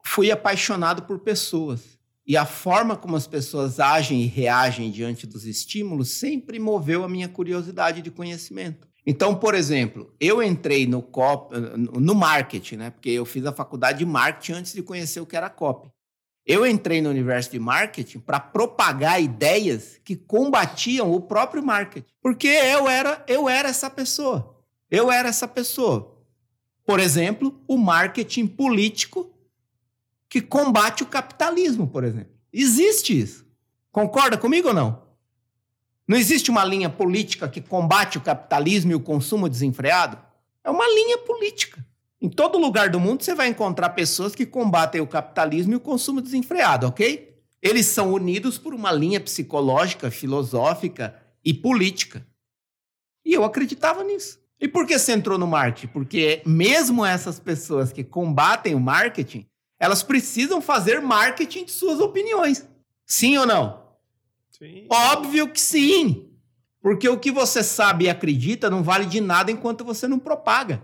fui 0.03 0.31
apaixonado 0.31 1.03
por 1.03 1.19
pessoas. 1.19 1.99
E 2.31 2.37
a 2.37 2.45
forma 2.45 2.95
como 2.95 3.17
as 3.17 3.27
pessoas 3.27 3.77
agem 3.77 4.21
e 4.21 4.25
reagem 4.25 4.89
diante 4.89 5.27
dos 5.27 5.45
estímulos 5.45 6.11
sempre 6.11 6.59
moveu 6.59 7.03
a 7.03 7.09
minha 7.09 7.27
curiosidade 7.27 8.01
de 8.01 8.09
conhecimento. 8.09 8.87
Então, 9.05 9.35
por 9.35 9.53
exemplo, 9.53 10.15
eu 10.17 10.41
entrei 10.41 10.87
no 10.87 11.01
cop, 11.01 11.53
no 11.77 12.15
marketing, 12.15 12.77
né? 12.77 12.89
Porque 12.89 13.09
eu 13.09 13.25
fiz 13.25 13.45
a 13.45 13.51
faculdade 13.51 13.99
de 13.99 14.05
marketing 14.05 14.53
antes 14.53 14.71
de 14.71 14.81
conhecer 14.81 15.19
o 15.19 15.25
que 15.25 15.35
era 15.35 15.49
copy. 15.49 15.91
Eu 16.45 16.65
entrei 16.65 17.01
no 17.01 17.09
universo 17.09 17.51
de 17.51 17.59
marketing 17.59 18.19
para 18.19 18.39
propagar 18.39 19.21
ideias 19.21 19.99
que 20.01 20.15
combatiam 20.15 21.11
o 21.11 21.19
próprio 21.19 21.61
marketing. 21.61 22.07
Porque 22.21 22.47
eu 22.47 22.87
era, 22.87 23.25
eu 23.27 23.49
era 23.49 23.67
essa 23.67 23.89
pessoa. 23.89 24.57
Eu 24.89 25.11
era 25.11 25.27
essa 25.27 25.49
pessoa. 25.49 26.17
Por 26.85 27.01
exemplo, 27.01 27.61
o 27.67 27.77
marketing 27.77 28.47
político 28.47 29.29
que 30.31 30.39
combate 30.39 31.03
o 31.03 31.05
capitalismo, 31.05 31.85
por 31.85 32.05
exemplo. 32.05 32.31
Existe 32.53 33.19
isso. 33.19 33.45
Concorda 33.91 34.37
comigo 34.37 34.69
ou 34.69 34.73
não? 34.73 35.03
Não 36.07 36.17
existe 36.17 36.49
uma 36.49 36.63
linha 36.63 36.89
política 36.89 37.49
que 37.49 37.59
combate 37.59 38.17
o 38.17 38.21
capitalismo 38.21 38.93
e 38.93 38.95
o 38.95 39.01
consumo 39.01 39.49
desenfreado? 39.49 40.17
É 40.63 40.69
uma 40.69 40.87
linha 40.87 41.17
política. 41.17 41.85
Em 42.21 42.29
todo 42.29 42.57
lugar 42.57 42.89
do 42.89 42.97
mundo 42.97 43.21
você 43.21 43.35
vai 43.35 43.49
encontrar 43.49 43.89
pessoas 43.89 44.33
que 44.33 44.45
combatem 44.45 45.01
o 45.01 45.07
capitalismo 45.07 45.73
e 45.73 45.75
o 45.75 45.81
consumo 45.81 46.21
desenfreado, 46.21 46.87
ok? 46.87 47.37
Eles 47.61 47.87
são 47.87 48.13
unidos 48.13 48.57
por 48.57 48.73
uma 48.73 48.91
linha 48.91 49.19
psicológica, 49.19 50.09
filosófica 50.09 51.13
e 51.43 51.53
política. 51.53 52.25
E 53.25 53.33
eu 53.33 53.43
acreditava 53.43 54.01
nisso. 54.01 54.39
E 54.61 54.67
por 54.67 54.87
que 54.87 54.97
você 54.97 55.11
entrou 55.11 55.37
no 55.37 55.45
marketing? 55.45 55.87
Porque 55.87 56.41
mesmo 56.45 57.05
essas 57.05 57.37
pessoas 57.37 57.91
que 57.91 58.01
combatem 58.03 58.75
o 58.75 58.79
marketing, 58.79 59.45
elas 59.81 60.03
precisam 60.03 60.61
fazer 60.61 61.01
marketing 61.01 61.65
de 61.65 61.71
suas 61.71 61.99
opiniões. 61.99 62.63
Sim 63.03 63.35
ou 63.39 63.47
não? 63.47 63.81
Sim. 64.51 64.85
Óbvio 64.87 65.49
que 65.51 65.59
sim. 65.59 66.29
Porque 66.79 67.09
o 67.09 67.19
que 67.19 67.31
você 67.31 67.63
sabe 67.63 68.05
e 68.05 68.09
acredita 68.09 68.69
não 68.69 68.83
vale 68.83 69.07
de 69.07 69.19
nada 69.19 69.51
enquanto 69.51 69.83
você 69.83 70.07
não 70.07 70.19
propaga. 70.19 70.83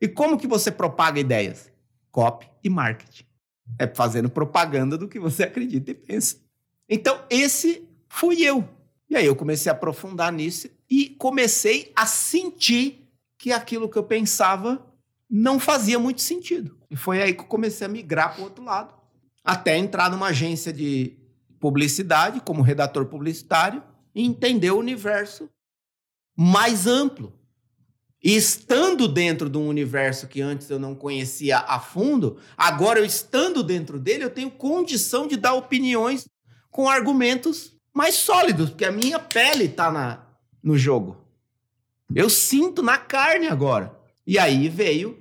E 0.00 0.08
como 0.08 0.38
que 0.38 0.46
você 0.46 0.70
propaga 0.70 1.20
ideias? 1.20 1.70
Copy 2.10 2.48
e 2.64 2.70
marketing. 2.70 3.26
É 3.78 3.86
fazendo 3.86 4.30
propaganda 4.30 4.96
do 4.96 5.06
que 5.06 5.20
você 5.20 5.42
acredita 5.42 5.90
e 5.90 5.94
pensa. 5.94 6.38
Então, 6.88 7.22
esse 7.28 7.86
fui 8.08 8.40
eu. 8.40 8.66
E 9.10 9.16
aí 9.16 9.26
eu 9.26 9.36
comecei 9.36 9.70
a 9.70 9.74
aprofundar 9.74 10.32
nisso 10.32 10.70
e 10.88 11.10
comecei 11.10 11.92
a 11.94 12.06
sentir 12.06 13.06
que 13.36 13.52
aquilo 13.52 13.86
que 13.86 13.98
eu 13.98 14.04
pensava 14.04 14.82
não 15.28 15.60
fazia 15.60 15.98
muito 15.98 16.22
sentido. 16.22 16.77
E 16.90 16.96
foi 16.96 17.22
aí 17.22 17.34
que 17.34 17.40
eu 17.40 17.46
comecei 17.46 17.86
a 17.86 17.90
migrar 17.90 18.34
para 18.34 18.40
o 18.40 18.44
outro 18.44 18.64
lado. 18.64 18.94
Até 19.44 19.76
entrar 19.76 20.10
numa 20.10 20.28
agência 20.28 20.72
de 20.72 21.16
publicidade, 21.60 22.40
como 22.40 22.62
redator 22.62 23.06
publicitário, 23.06 23.82
e 24.14 24.24
entender 24.24 24.70
o 24.70 24.78
universo 24.78 25.48
mais 26.36 26.86
amplo. 26.86 27.32
E 28.22 28.34
estando 28.34 29.06
dentro 29.06 29.48
de 29.48 29.58
um 29.58 29.68
universo 29.68 30.26
que 30.26 30.40
antes 30.40 30.68
eu 30.68 30.78
não 30.78 30.94
conhecia 30.94 31.58
a 31.58 31.78
fundo, 31.78 32.38
agora 32.56 32.98
eu 32.98 33.04
estando 33.04 33.62
dentro 33.62 33.98
dele, 33.98 34.24
eu 34.24 34.30
tenho 34.30 34.50
condição 34.50 35.26
de 35.26 35.36
dar 35.36 35.54
opiniões 35.54 36.28
com 36.70 36.88
argumentos 36.88 37.76
mais 37.94 38.14
sólidos, 38.14 38.70
porque 38.70 38.84
a 38.84 38.92
minha 38.92 39.18
pele 39.18 39.64
está 39.64 40.26
no 40.62 40.76
jogo. 40.76 41.16
Eu 42.14 42.28
sinto 42.30 42.82
na 42.82 42.98
carne 42.98 43.46
agora. 43.46 43.96
E 44.26 44.38
aí 44.38 44.68
veio, 44.68 45.17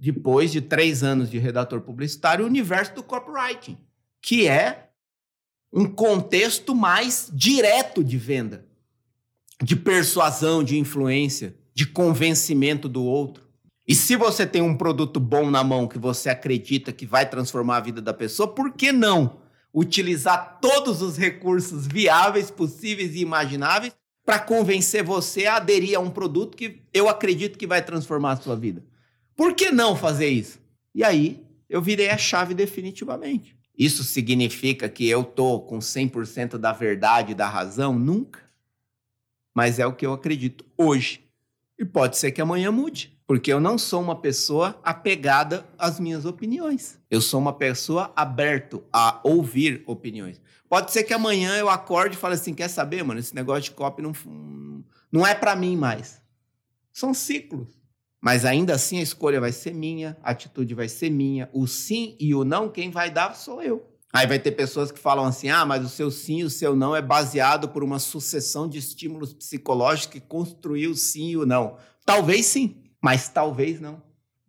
depois 0.00 0.50
de 0.50 0.62
três 0.62 1.02
anos 1.02 1.30
de 1.30 1.38
redator 1.38 1.82
publicitário, 1.82 2.44
o 2.44 2.48
universo 2.48 2.94
do 2.94 3.02
copywriting, 3.02 3.76
que 4.22 4.48
é 4.48 4.88
um 5.70 5.84
contexto 5.84 6.74
mais 6.74 7.30
direto 7.30 8.02
de 8.02 8.16
venda, 8.16 8.64
de 9.62 9.76
persuasão, 9.76 10.64
de 10.64 10.78
influência, 10.78 11.54
de 11.74 11.86
convencimento 11.86 12.88
do 12.88 13.04
outro. 13.04 13.44
E 13.86 13.94
se 13.94 14.16
você 14.16 14.46
tem 14.46 14.62
um 14.62 14.74
produto 14.74 15.20
bom 15.20 15.50
na 15.50 15.62
mão 15.62 15.86
que 15.86 15.98
você 15.98 16.30
acredita 16.30 16.92
que 16.92 17.04
vai 17.04 17.28
transformar 17.28 17.76
a 17.76 17.80
vida 17.80 18.00
da 18.00 18.14
pessoa, 18.14 18.48
por 18.48 18.72
que 18.72 18.92
não 18.92 19.40
utilizar 19.72 20.58
todos 20.62 21.02
os 21.02 21.18
recursos 21.18 21.86
viáveis, 21.86 22.50
possíveis 22.50 23.14
e 23.14 23.20
imagináveis 23.20 23.92
para 24.24 24.38
convencer 24.38 25.04
você 25.04 25.44
a 25.44 25.56
aderir 25.56 25.96
a 25.96 26.00
um 26.00 26.10
produto 26.10 26.56
que 26.56 26.82
eu 26.94 27.06
acredito 27.06 27.58
que 27.58 27.66
vai 27.66 27.84
transformar 27.84 28.32
a 28.32 28.36
sua 28.36 28.56
vida? 28.56 28.82
Por 29.40 29.54
que 29.54 29.70
não 29.70 29.96
fazer 29.96 30.28
isso? 30.28 30.60
E 30.94 31.02
aí 31.02 31.42
eu 31.66 31.80
virei 31.80 32.10
a 32.10 32.18
chave 32.18 32.52
definitivamente. 32.52 33.56
Isso 33.74 34.04
significa 34.04 34.86
que 34.86 35.08
eu 35.08 35.24
tô 35.24 35.60
com 35.60 35.78
100% 35.78 36.58
da 36.58 36.72
verdade 36.72 37.32
e 37.32 37.34
da 37.34 37.48
razão? 37.48 37.98
Nunca. 37.98 38.40
Mas 39.54 39.78
é 39.78 39.86
o 39.86 39.94
que 39.94 40.04
eu 40.04 40.12
acredito 40.12 40.62
hoje. 40.76 41.24
E 41.78 41.86
pode 41.86 42.18
ser 42.18 42.32
que 42.32 42.42
amanhã 42.42 42.70
mude, 42.70 43.18
porque 43.26 43.50
eu 43.50 43.58
não 43.58 43.78
sou 43.78 44.02
uma 44.02 44.14
pessoa 44.14 44.78
apegada 44.84 45.66
às 45.78 45.98
minhas 45.98 46.26
opiniões. 46.26 46.98
Eu 47.10 47.22
sou 47.22 47.40
uma 47.40 47.54
pessoa 47.54 48.12
aberto 48.14 48.84
a 48.92 49.20
ouvir 49.24 49.82
opiniões. 49.86 50.38
Pode 50.68 50.92
ser 50.92 51.02
que 51.04 51.14
amanhã 51.14 51.56
eu 51.56 51.70
acorde 51.70 52.14
e 52.14 52.18
fale 52.18 52.34
assim: 52.34 52.52
quer 52.52 52.68
saber, 52.68 53.02
mano? 53.02 53.18
Esse 53.18 53.34
negócio 53.34 53.62
de 53.62 53.70
copy 53.70 54.02
não, 54.02 54.12
não 55.10 55.26
é 55.26 55.34
para 55.34 55.56
mim 55.56 55.78
mais. 55.78 56.20
São 56.92 57.14
ciclos. 57.14 57.79
Mas 58.20 58.44
ainda 58.44 58.74
assim 58.74 58.98
a 58.98 59.02
escolha 59.02 59.40
vai 59.40 59.52
ser 59.52 59.72
minha, 59.72 60.16
a 60.22 60.30
atitude 60.30 60.74
vai 60.74 60.88
ser 60.88 61.10
minha, 61.10 61.48
o 61.52 61.66
sim 61.66 62.16
e 62.20 62.34
o 62.34 62.44
não, 62.44 62.68
quem 62.68 62.90
vai 62.90 63.10
dar 63.10 63.34
sou 63.34 63.62
eu. 63.62 63.86
Aí 64.12 64.26
vai 64.26 64.38
ter 64.38 64.50
pessoas 64.52 64.90
que 64.90 64.98
falam 64.98 65.24
assim: 65.24 65.48
ah, 65.48 65.64
mas 65.64 65.84
o 65.84 65.88
seu 65.88 66.10
sim 66.10 66.40
e 66.40 66.44
o 66.44 66.50
seu 66.50 66.74
não 66.74 66.94
é 66.94 67.00
baseado 67.00 67.68
por 67.68 67.82
uma 67.82 67.98
sucessão 67.98 68.68
de 68.68 68.78
estímulos 68.78 69.32
psicológicos 69.32 70.12
que 70.12 70.20
construiu 70.20 70.90
o 70.90 70.96
sim 70.96 71.30
e 71.30 71.36
o 71.36 71.46
não. 71.46 71.76
Talvez 72.04 72.46
sim, 72.46 72.82
mas 73.00 73.28
talvez 73.28 73.80
não. 73.80 74.02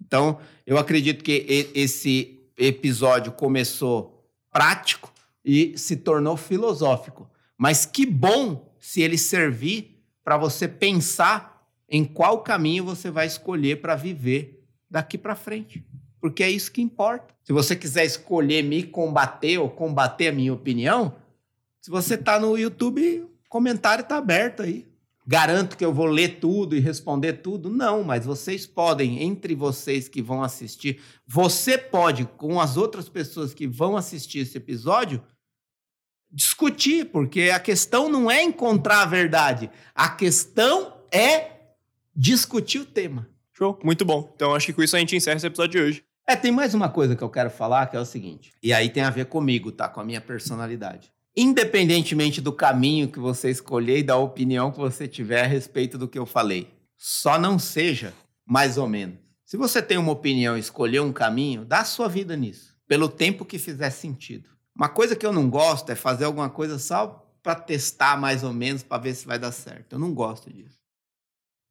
Então, 0.04 0.40
eu 0.66 0.78
acredito 0.78 1.24
que 1.24 1.70
esse 1.74 2.40
episódio 2.58 3.32
começou 3.32 4.28
prático 4.52 5.14
e 5.46 5.78
se 5.78 5.96
tornou 5.96 6.36
filosófico. 6.36 7.30
Mas 7.58 7.86
que 7.86 8.06
bom 8.06 8.76
se 8.80 9.02
ele 9.02 9.18
servir 9.18 10.04
para 10.24 10.38
você 10.38 10.68
pensar 10.68 11.51
em 11.92 12.04
qual 12.04 12.42
caminho 12.42 12.86
você 12.86 13.12
vai 13.12 13.28
escolher 13.28 13.82
para 13.82 13.96
viver 13.96 14.66
daqui 14.90 15.18
para 15.18 15.36
frente 15.36 15.86
porque 16.22 16.44
é 16.44 16.50
isso 16.50 16.72
que 16.72 16.82
importa. 16.82 17.34
Se 17.44 17.52
você 17.52 17.76
quiser 17.76 18.06
escolher 18.06 18.64
me 18.64 18.84
combater 18.84 19.58
ou 19.58 19.68
combater 19.68 20.28
a 20.28 20.32
minha 20.32 20.54
opinião, 20.54 21.16
se 21.82 21.90
você 21.90 22.14
está 22.14 22.40
no 22.40 22.56
YouTube, 22.56 23.22
o 23.22 23.50
comentário 23.50 24.04
está 24.04 24.18
aberto 24.18 24.62
aí. 24.62 24.88
Garanto 25.26 25.76
que 25.76 25.84
eu 25.84 25.94
vou 25.94 26.06
ler 26.06 26.40
tudo 26.40 26.76
e 26.76 26.80
responder 26.80 27.34
tudo? 27.34 27.70
Não, 27.70 28.04
mas 28.04 28.26
vocês 28.26 28.68
podem, 28.68 29.24
entre 29.24 29.56
vocês 29.56 30.08
que 30.08 30.22
vão 30.22 30.44
assistir, 30.44 31.02
você 31.28 31.78
pode, 31.78 32.26
com 32.38 32.60
as 32.60 32.78
outras 32.78 33.10
pessoas 33.10 33.54
que 33.54 33.68
vão 33.68 33.98
assistir 33.98 34.40
esse 34.40 34.58
episódio, 34.58 35.24
discutir, 36.32 37.06
porque 37.06 37.50
a 37.54 37.60
questão 37.60 38.10
não 38.10 38.30
é 38.30 38.44
encontrar 38.44 39.02
a 39.02 39.06
verdade, 39.06 39.70
a 39.94 40.10
questão 40.10 41.02
é 41.12 41.61
discutir 42.16 42.80
o 42.80 42.86
tema. 42.86 43.28
Show, 43.54 43.80
muito 43.84 44.06
bom. 44.06 44.32
Então 44.36 44.56
acho 44.56 44.66
que 44.68 44.74
com 44.74 44.84
isso 44.84 44.96
a 44.96 45.00
gente 45.00 45.16
encerra 45.16 45.38
esse 45.38 45.48
episódio 45.48 45.80
de 45.80 45.86
hoje. 45.86 46.06
É, 46.28 46.36
tem 46.36 46.52
mais 46.52 46.74
uma 46.74 46.90
coisa 46.90 47.16
que 47.16 47.24
eu 47.24 47.30
quero 47.30 47.50
falar, 47.50 47.88
que 47.88 47.98
é 47.98 48.00
o 48.00 48.06
seguinte. 48.06 48.54
E 48.62 48.72
aí 48.72 48.90
tem 48.90 49.04
a 49.04 49.10
ver 49.10 49.26
comigo, 49.26 49.72
tá? 49.72 49.90
Com 49.90 50.00
a 50.00 50.06
minha 50.06 50.22
personalidade. 50.22 51.12
Independentemente 51.36 52.42
do 52.42 52.52
caminho 52.52 53.08
que 53.08 53.20
você 53.20 53.50
escolher 53.50 54.00
e 54.00 54.04
da 54.04 54.18
opinião 54.18 54.72
que 54.72 54.78
você 54.78 55.08
tiver 55.08 55.44
a 55.44 55.48
respeito 55.48 55.98
do 55.98 56.08
que 56.08 56.20
eu 56.20 56.26
falei, 56.26 56.68
só 56.98 57.40
não 57.40 57.58
seja 57.58 58.14
mais 58.46 58.78
ou 58.78 58.88
menos. 58.88 59.18
Se 59.46 59.58
você 59.58 59.82
tem 59.82 59.98
uma 59.98 60.12
opinião 60.12 60.56
e 60.56 60.60
escolher 60.60 61.02
um 61.02 61.12
caminho, 61.12 61.66
dá 61.66 61.80
a 61.80 61.86
sua 61.86 62.08
vida 62.08 62.36
nisso, 62.36 62.76
pelo 62.88 63.10
tempo 63.10 63.46
que 63.46 63.58
fizer 63.58 63.90
sentido. 63.90 64.50
Uma 64.76 64.90
coisa 64.90 65.16
que 65.16 65.26
eu 65.26 65.34
não 65.34 65.50
gosto 65.50 65.90
é 65.90 65.96
fazer 65.96 66.26
alguma 66.26 66.50
coisa 66.50 66.80
só 66.80 67.28
para 67.44 67.56
testar 67.56 68.20
mais 68.20 68.44
ou 68.44 68.54
menos, 68.54 68.84
para 68.84 69.02
ver 69.02 69.14
se 69.14 69.26
vai 69.26 69.40
dar 69.40 69.52
certo. 69.52 69.94
Eu 69.94 70.00
não 70.00 70.14
gosto 70.14 70.52
disso. 70.52 70.81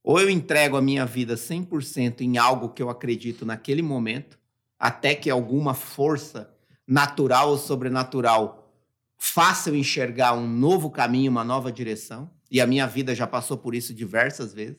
Ou 0.02 0.18
eu 0.18 0.30
entrego 0.30 0.76
a 0.76 0.82
minha 0.82 1.04
vida 1.04 1.34
100% 1.34 2.22
em 2.22 2.38
algo 2.38 2.70
que 2.70 2.82
eu 2.82 2.88
acredito 2.88 3.44
naquele 3.44 3.82
momento, 3.82 4.38
até 4.78 5.14
que 5.14 5.28
alguma 5.28 5.74
força 5.74 6.54
natural 6.86 7.50
ou 7.50 7.58
sobrenatural 7.58 8.74
faça 9.16 9.68
eu 9.68 9.76
enxergar 9.76 10.32
um 10.32 10.48
novo 10.48 10.90
caminho, 10.90 11.30
uma 11.30 11.44
nova 11.44 11.70
direção. 11.70 12.30
E 12.50 12.60
a 12.60 12.66
minha 12.66 12.86
vida 12.86 13.14
já 13.14 13.26
passou 13.26 13.58
por 13.58 13.74
isso 13.74 13.94
diversas 13.94 14.54
vezes. 14.54 14.78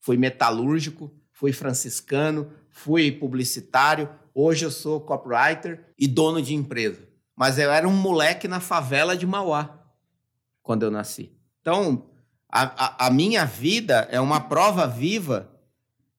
Fui 0.00 0.16
metalúrgico, 0.16 1.10
fui 1.32 1.52
franciscano, 1.52 2.52
fui 2.70 3.10
publicitário, 3.10 4.08
hoje 4.34 4.64
eu 4.64 4.70
sou 4.70 5.00
copywriter 5.00 5.86
e 5.98 6.06
dono 6.06 6.42
de 6.42 6.54
empresa. 6.54 7.08
Mas 7.34 7.58
eu 7.58 7.72
era 7.72 7.88
um 7.88 7.92
moleque 7.96 8.46
na 8.46 8.60
favela 8.60 9.16
de 9.16 9.26
Mauá 9.26 9.82
quando 10.62 10.84
eu 10.84 10.90
nasci. 10.90 11.32
Então, 11.60 12.11
a, 12.52 13.04
a, 13.04 13.06
a 13.06 13.10
minha 13.10 13.46
vida 13.46 14.06
é 14.10 14.20
uma 14.20 14.38
prova 14.38 14.86
viva 14.86 15.50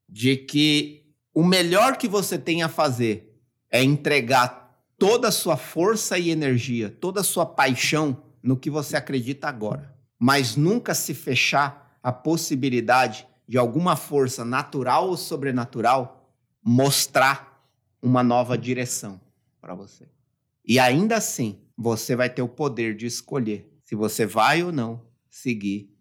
de 0.10 0.36
que 0.36 1.06
o 1.32 1.43
melhor 1.43 1.96
que 1.96 2.08
você 2.08 2.39
tem 2.39 2.63
a 2.63 2.67
fazer 2.67 3.39
é 3.69 3.84
entregar 3.84 4.76
toda 4.98 5.28
a 5.28 5.32
sua 5.32 5.56
força 5.56 6.17
e 6.17 6.32
energia, 6.32 6.89
toda 6.89 7.22
a 7.22 7.24
sua 7.24 7.46
paixão 7.46 8.24
no 8.41 8.58
que 8.58 8.69
você 8.69 8.98
acredita 8.98 9.48
agora. 9.48 9.96
Mas 10.17 10.56
nunca 10.56 10.96
se 10.96 11.13
fechar 11.13 11.98
a 12.02 12.12
possibilidade 12.12 13.28
de 13.48 13.58
alguma 13.58 13.96
força 13.96 14.43
natural 14.43 15.10
ou 15.10 15.17
sobrenatural 15.17 16.32
mostrar 16.63 17.63
uma 18.02 18.24
nova 18.24 18.58
direção 18.58 19.22
para 19.62 19.76
você. 19.76 20.08
E 20.65 20.80
ainda 20.80 21.17
assim, 21.17 21.60
você 21.78 22.15
vai 22.15 22.30
ter 22.30 22.41
o 22.41 22.48
poder 22.48 22.96
de 22.96 23.06
escolher 23.06 23.72
se 23.84 23.96
você 23.96 24.26
vai 24.26 24.63
ou 24.63 24.72
não 24.72 25.02
seguir 25.30 25.92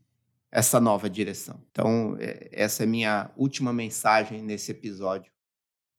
essa 0.52 0.78
nova 0.78 1.08
direção. 1.08 1.58
Então, 1.70 2.14
é, 2.20 2.50
essa 2.52 2.82
é 2.82 2.86
minha 2.86 3.30
última 3.36 3.72
mensagem 3.72 4.42
nesse 4.42 4.70
episódio 4.70 5.32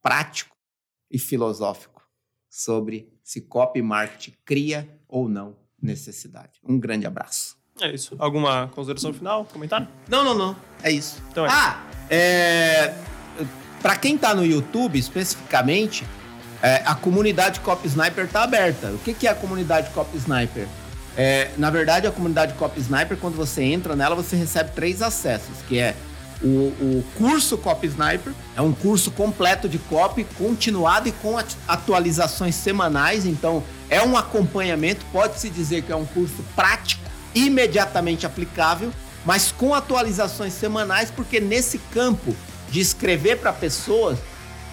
prático 0.02 0.56
e 1.10 1.18
filosófico 1.18 2.02
sobre 2.50 3.12
se 3.24 3.42
copy 3.42 3.82
marketing 3.82 4.34
cria 4.46 4.88
ou 5.08 5.28
não 5.28 5.58
necessidade. 5.82 6.60
Um 6.64 6.80
grande 6.80 7.08
abraço. 7.08 7.58
É 7.82 7.92
isso. 7.92 8.16
Alguma 8.20 8.68
consideração 8.68 9.12
final? 9.12 9.46
Comentário? 9.46 9.88
Não, 10.08 10.24
não, 10.24 10.36
não. 10.38 10.56
É 10.84 10.92
isso. 10.92 11.20
Então 11.32 11.46
é. 11.46 11.50
Ah, 11.52 11.84
é... 12.10 12.94
para 13.82 13.98
quem 13.98 14.16
está 14.16 14.36
no 14.36 14.46
YouTube 14.46 15.00
especificamente, 15.00 16.06
É, 16.66 16.82
a 16.86 16.96
comunidade 16.96 17.60
Cop 17.60 17.86
Sniper 17.86 18.24
está 18.24 18.44
aberta. 18.44 18.88
O 18.92 18.98
que, 19.00 19.14
que 19.14 19.28
é 19.28 19.32
a 19.32 19.36
comunidade 19.36 19.90
Cop 19.92 20.10
Sniper? 20.16 20.66
É, 21.16 21.52
na 21.58 21.70
verdade, 21.70 22.08
a 22.08 22.12
comunidade 22.12 22.54
Cop 22.54 22.80
Sniper, 22.80 23.18
quando 23.18 23.36
você 23.36 23.64
entra 23.64 23.96
nela, 23.96 24.16
você 24.16 24.36
recebe 24.36 24.72
três 24.74 25.02
acessos, 25.02 25.58
que 25.68 25.78
é 25.78 25.96
o, 26.42 26.48
o 26.48 27.06
curso 27.16 27.58
Cop 27.58 27.86
Sniper, 27.86 28.34
é 28.56 28.62
um 28.62 28.74
curso 28.74 29.12
completo 29.12 29.70
de 29.70 29.78
cop, 29.78 30.24
continuado 30.38 31.08
e 31.08 31.12
com 31.12 31.38
atualizações 31.68 32.56
semanais, 32.56 33.26
então 33.26 33.64
é 33.90 34.02
um 34.02 34.18
acompanhamento, 34.18 35.06
pode-se 35.12 35.50
dizer 35.50 35.84
que 35.84 35.92
é 35.92 35.96
um 35.96 36.06
curso 36.06 36.44
prático, 36.56 37.04
imediatamente 37.36 38.26
aplicável, 38.26 38.92
mas 39.26 39.52
com 39.52 39.74
atualizações 39.74 40.54
semanais, 40.54 41.10
porque 41.10 41.40
nesse 41.40 41.78
campo 41.78 42.36
de 42.70 42.82
escrever 42.82 43.38
para 43.38 43.54
pessoas, 43.54 44.18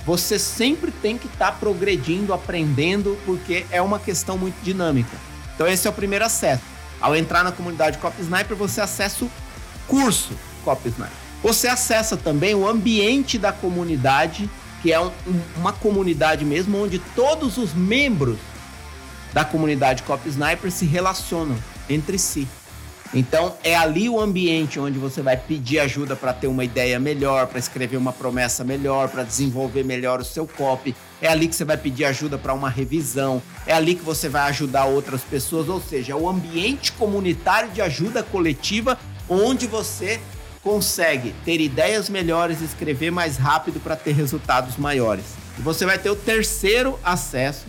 você 0.05 0.39
sempre 0.39 0.91
tem 0.91 1.17
que 1.17 1.27
estar 1.27 1.53
tá 1.53 1.59
progredindo, 1.59 2.33
aprendendo, 2.33 3.17
porque 3.25 3.67
é 3.71 3.81
uma 3.81 3.99
questão 3.99 4.37
muito 4.37 4.61
dinâmica. 4.63 5.17
Então 5.61 5.71
esse 5.71 5.87
é 5.87 5.91
o 5.91 5.93
primeiro 5.93 6.25
acesso. 6.25 6.63
Ao 6.99 7.15
entrar 7.15 7.45
na 7.45 7.53
comunidade 7.53 7.99
Cop 7.99 8.19
Sniper, 8.19 8.57
você 8.57 8.81
acessa 8.81 9.27
o 9.27 9.31
curso 9.87 10.33
Cop 10.65 10.81
Sniper. 10.89 11.13
Você 11.43 11.69
acessa 11.69 12.17
também 12.17 12.55
o 12.55 12.67
ambiente 12.67 13.37
da 13.37 13.53
comunidade, 13.53 14.49
que 14.81 14.91
é 14.91 14.99
um, 14.99 15.13
uma 15.59 15.71
comunidade 15.71 16.47
mesmo 16.47 16.83
onde 16.83 16.99
todos 17.15 17.59
os 17.59 17.75
membros 17.75 18.39
da 19.35 19.45
comunidade 19.45 20.03
Cop 20.05 20.27
Sniper 20.27 20.73
se 20.73 20.87
relacionam 20.87 21.59
entre 21.91 22.19
si. 22.19 22.49
Então 23.13 23.57
é 23.65 23.77
ali 23.77 24.09
o 24.09 24.21
ambiente 24.21 24.79
onde 24.79 24.99
você 24.99 25.21
vai 25.21 25.37
pedir 25.37 25.81
ajuda 25.81 26.15
para 26.15 26.33
ter 26.33 26.47
uma 26.47 26.65
ideia 26.65 26.99
melhor, 27.01 27.49
para 27.49 27.59
escrever 27.59 27.97
uma 27.97 28.13
promessa 28.13 28.63
melhor, 28.63 29.09
para 29.09 29.25
desenvolver 29.25 29.83
melhor 29.83 30.21
o 30.21 30.25
seu 30.25 30.47
copy. 30.47 30.95
É 31.21 31.29
ali 31.29 31.49
que 31.49 31.57
você 31.57 31.65
vai 31.65 31.77
pedir 31.77 32.05
ajuda 32.05 32.39
para 32.39 32.55
uma 32.55 32.71
revisão. 32.71 33.43
É 33.67 33.73
ali 33.73 33.97
que 33.97 34.05
você 34.05 34.29
vai 34.29 34.43
ajudar 34.51 34.85
outras 34.85 35.23
pessoas, 35.23 35.69
ou 35.69 35.81
seja, 35.81 36.13
é 36.13 36.17
o 36.17 36.29
ambiente 36.29 36.93
comunitário 36.93 37.71
de 37.71 37.83
ajuda 37.83 38.23
coletiva 38.23 38.97
onde 39.29 39.67
você 39.67 40.21
consegue 40.63 41.35
ter 41.45 41.61
ideias 41.61 42.09
melhores, 42.09 42.61
escrever 42.61 43.11
mais 43.11 43.37
rápido 43.37 43.81
para 43.81 43.97
ter 43.97 44.13
resultados 44.13 44.77
maiores. 44.77 45.25
E 45.59 45.63
você 45.63 45.85
vai 45.85 45.99
ter 45.99 46.11
o 46.11 46.17
terceiro 46.17 46.99
acesso, 47.03 47.67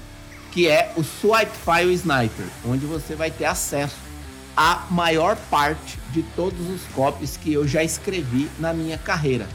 que 0.51 0.67
é 0.67 0.91
o 0.95 1.03
Swipe 1.03 1.51
File 1.65 1.93
Sniper, 1.93 2.45
onde 2.65 2.85
você 2.85 3.15
vai 3.15 3.31
ter 3.31 3.45
acesso 3.45 4.10
a 4.55 4.85
maior 4.89 5.35
parte 5.49 5.97
de 6.11 6.23
todos 6.35 6.69
os 6.69 6.81
copies 6.93 7.37
que 7.37 7.53
eu 7.53 7.67
já 7.67 7.83
escrevi 7.83 8.49
na 8.59 8.73
minha 8.73 8.97
carreira. 8.97 9.47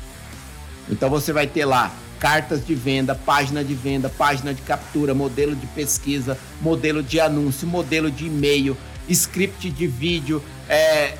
Então 0.89 1.11
você 1.11 1.33
vai 1.33 1.47
ter 1.47 1.65
lá 1.65 1.93
cartas 2.19 2.65
de 2.65 2.75
venda, 2.75 3.15
página 3.15 3.63
de 3.63 3.75
venda, 3.75 4.09
página 4.09 4.55
de 4.55 4.63
captura, 4.63 5.15
modelo 5.15 5.55
de 5.55 5.67
pesquisa, 5.69 6.39
modelo 6.61 7.03
de 7.03 7.21
anúncio, 7.21 7.67
modelo 7.67 8.11
de 8.11 8.27
e-mail, 8.27 8.77
script 9.09 9.71
de 9.71 9.87
vídeo, 9.87 10.43
é, 10.69 11.17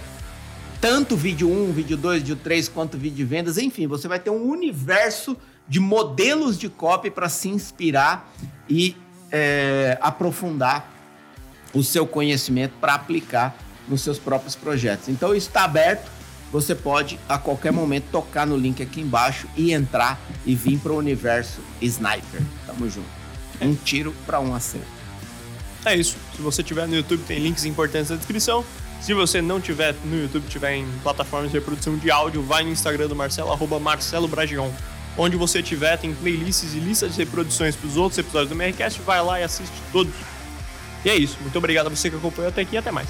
tanto 0.81 1.17
vídeo 1.17 1.51
1, 1.51 1.73
vídeo 1.73 1.97
2, 1.97 2.23
vídeo 2.23 2.37
3, 2.37 2.69
quanto 2.69 2.97
vídeo 2.97 3.17
de 3.17 3.25
vendas, 3.25 3.59
enfim, 3.59 3.87
você 3.87 4.09
vai 4.09 4.19
ter 4.19 4.31
um 4.31 4.51
universo 4.51 5.37
de 5.69 5.81
modelos 5.81 6.59
de 6.59 6.69
copy 6.69 7.11
para 7.11 7.29
se 7.29 7.49
inspirar 7.49 8.33
e 8.69 8.97
é, 9.31 9.99
aprofundar 10.01 10.93
o 11.75 11.83
seu 11.83 12.07
conhecimento 12.07 12.75
para 12.81 12.95
aplicar 12.95 13.57
nos 13.89 14.03
seus 14.03 14.19
próprios 14.19 14.55
projetos. 14.55 15.09
Então 15.09 15.35
isso 15.35 15.49
está 15.49 15.65
aberto, 15.65 16.11
você 16.53 16.75
pode 16.75 17.19
a 17.29 17.39
qualquer 17.39 17.73
momento 17.73 18.07
tocar 18.11 18.47
no 18.47 18.57
link 18.57 18.83
aqui 18.83 19.01
embaixo 19.01 19.49
e 19.57 19.73
entrar 19.73 20.19
e 20.45 20.55
vir 20.55 20.79
para 20.79 20.93
o 20.93 20.97
universo 20.97 21.61
Sniper. 21.81 22.43
Tamo 22.67 22.89
junto. 22.89 23.09
Um 23.61 23.75
tiro 23.75 24.15
para 24.25 24.41
um 24.41 24.55
acerto. 24.55 24.87
É 25.85 25.95
isso. 25.95 26.17
Se 26.35 26.43
você 26.43 26.63
tiver 26.63 26.87
no 26.87 26.95
YouTube, 26.95 27.23
tem 27.27 27.39
links 27.39 27.65
importantes 27.65 28.11
na 28.11 28.17
descrição. 28.17 28.65
Se 29.01 29.15
você 29.15 29.41
não 29.41 29.61
tiver 29.61 29.95
no 30.05 30.21
YouTube, 30.21 30.47
tiver 30.49 30.75
em 30.75 30.87
plataformas 31.03 31.51
de 31.51 31.59
reprodução 31.59 31.97
de 31.97 32.11
áudio, 32.11 32.43
vai 32.43 32.65
no 32.65 32.71
Instagram 32.71 33.07
do 33.09 33.15
Marcelo, 33.15 33.53
arroba 33.53 33.79
Marcelo 33.79 34.27
Bragion. 34.27 34.71
Onde 35.17 35.37
você 35.37 35.63
tiver, 35.63 35.97
tem 35.97 36.15
playlists 36.15 36.75
e 36.75 36.79
listas 36.79 37.13
de 37.13 37.19
reproduções 37.19 37.75
para 37.77 37.87
os 37.87 37.97
outros 37.97 38.19
episódios 38.19 38.51
do 38.51 38.57
Mercast, 38.57 39.01
vai 39.03 39.23
lá 39.23 39.41
e 39.41 39.45
assiste 39.45 39.73
todos. 39.93 40.13
E 41.05 41.09
é 41.09 41.17
isso. 41.17 41.39
Muito 41.41 41.57
obrigado 41.57 41.87
a 41.87 41.91
você 41.91 42.11
que 42.11 42.17
acompanhou 42.17 42.49
até 42.49 42.63
aqui 42.63 42.75
e 42.75 42.79
até 42.79 42.91
mais. 42.91 43.09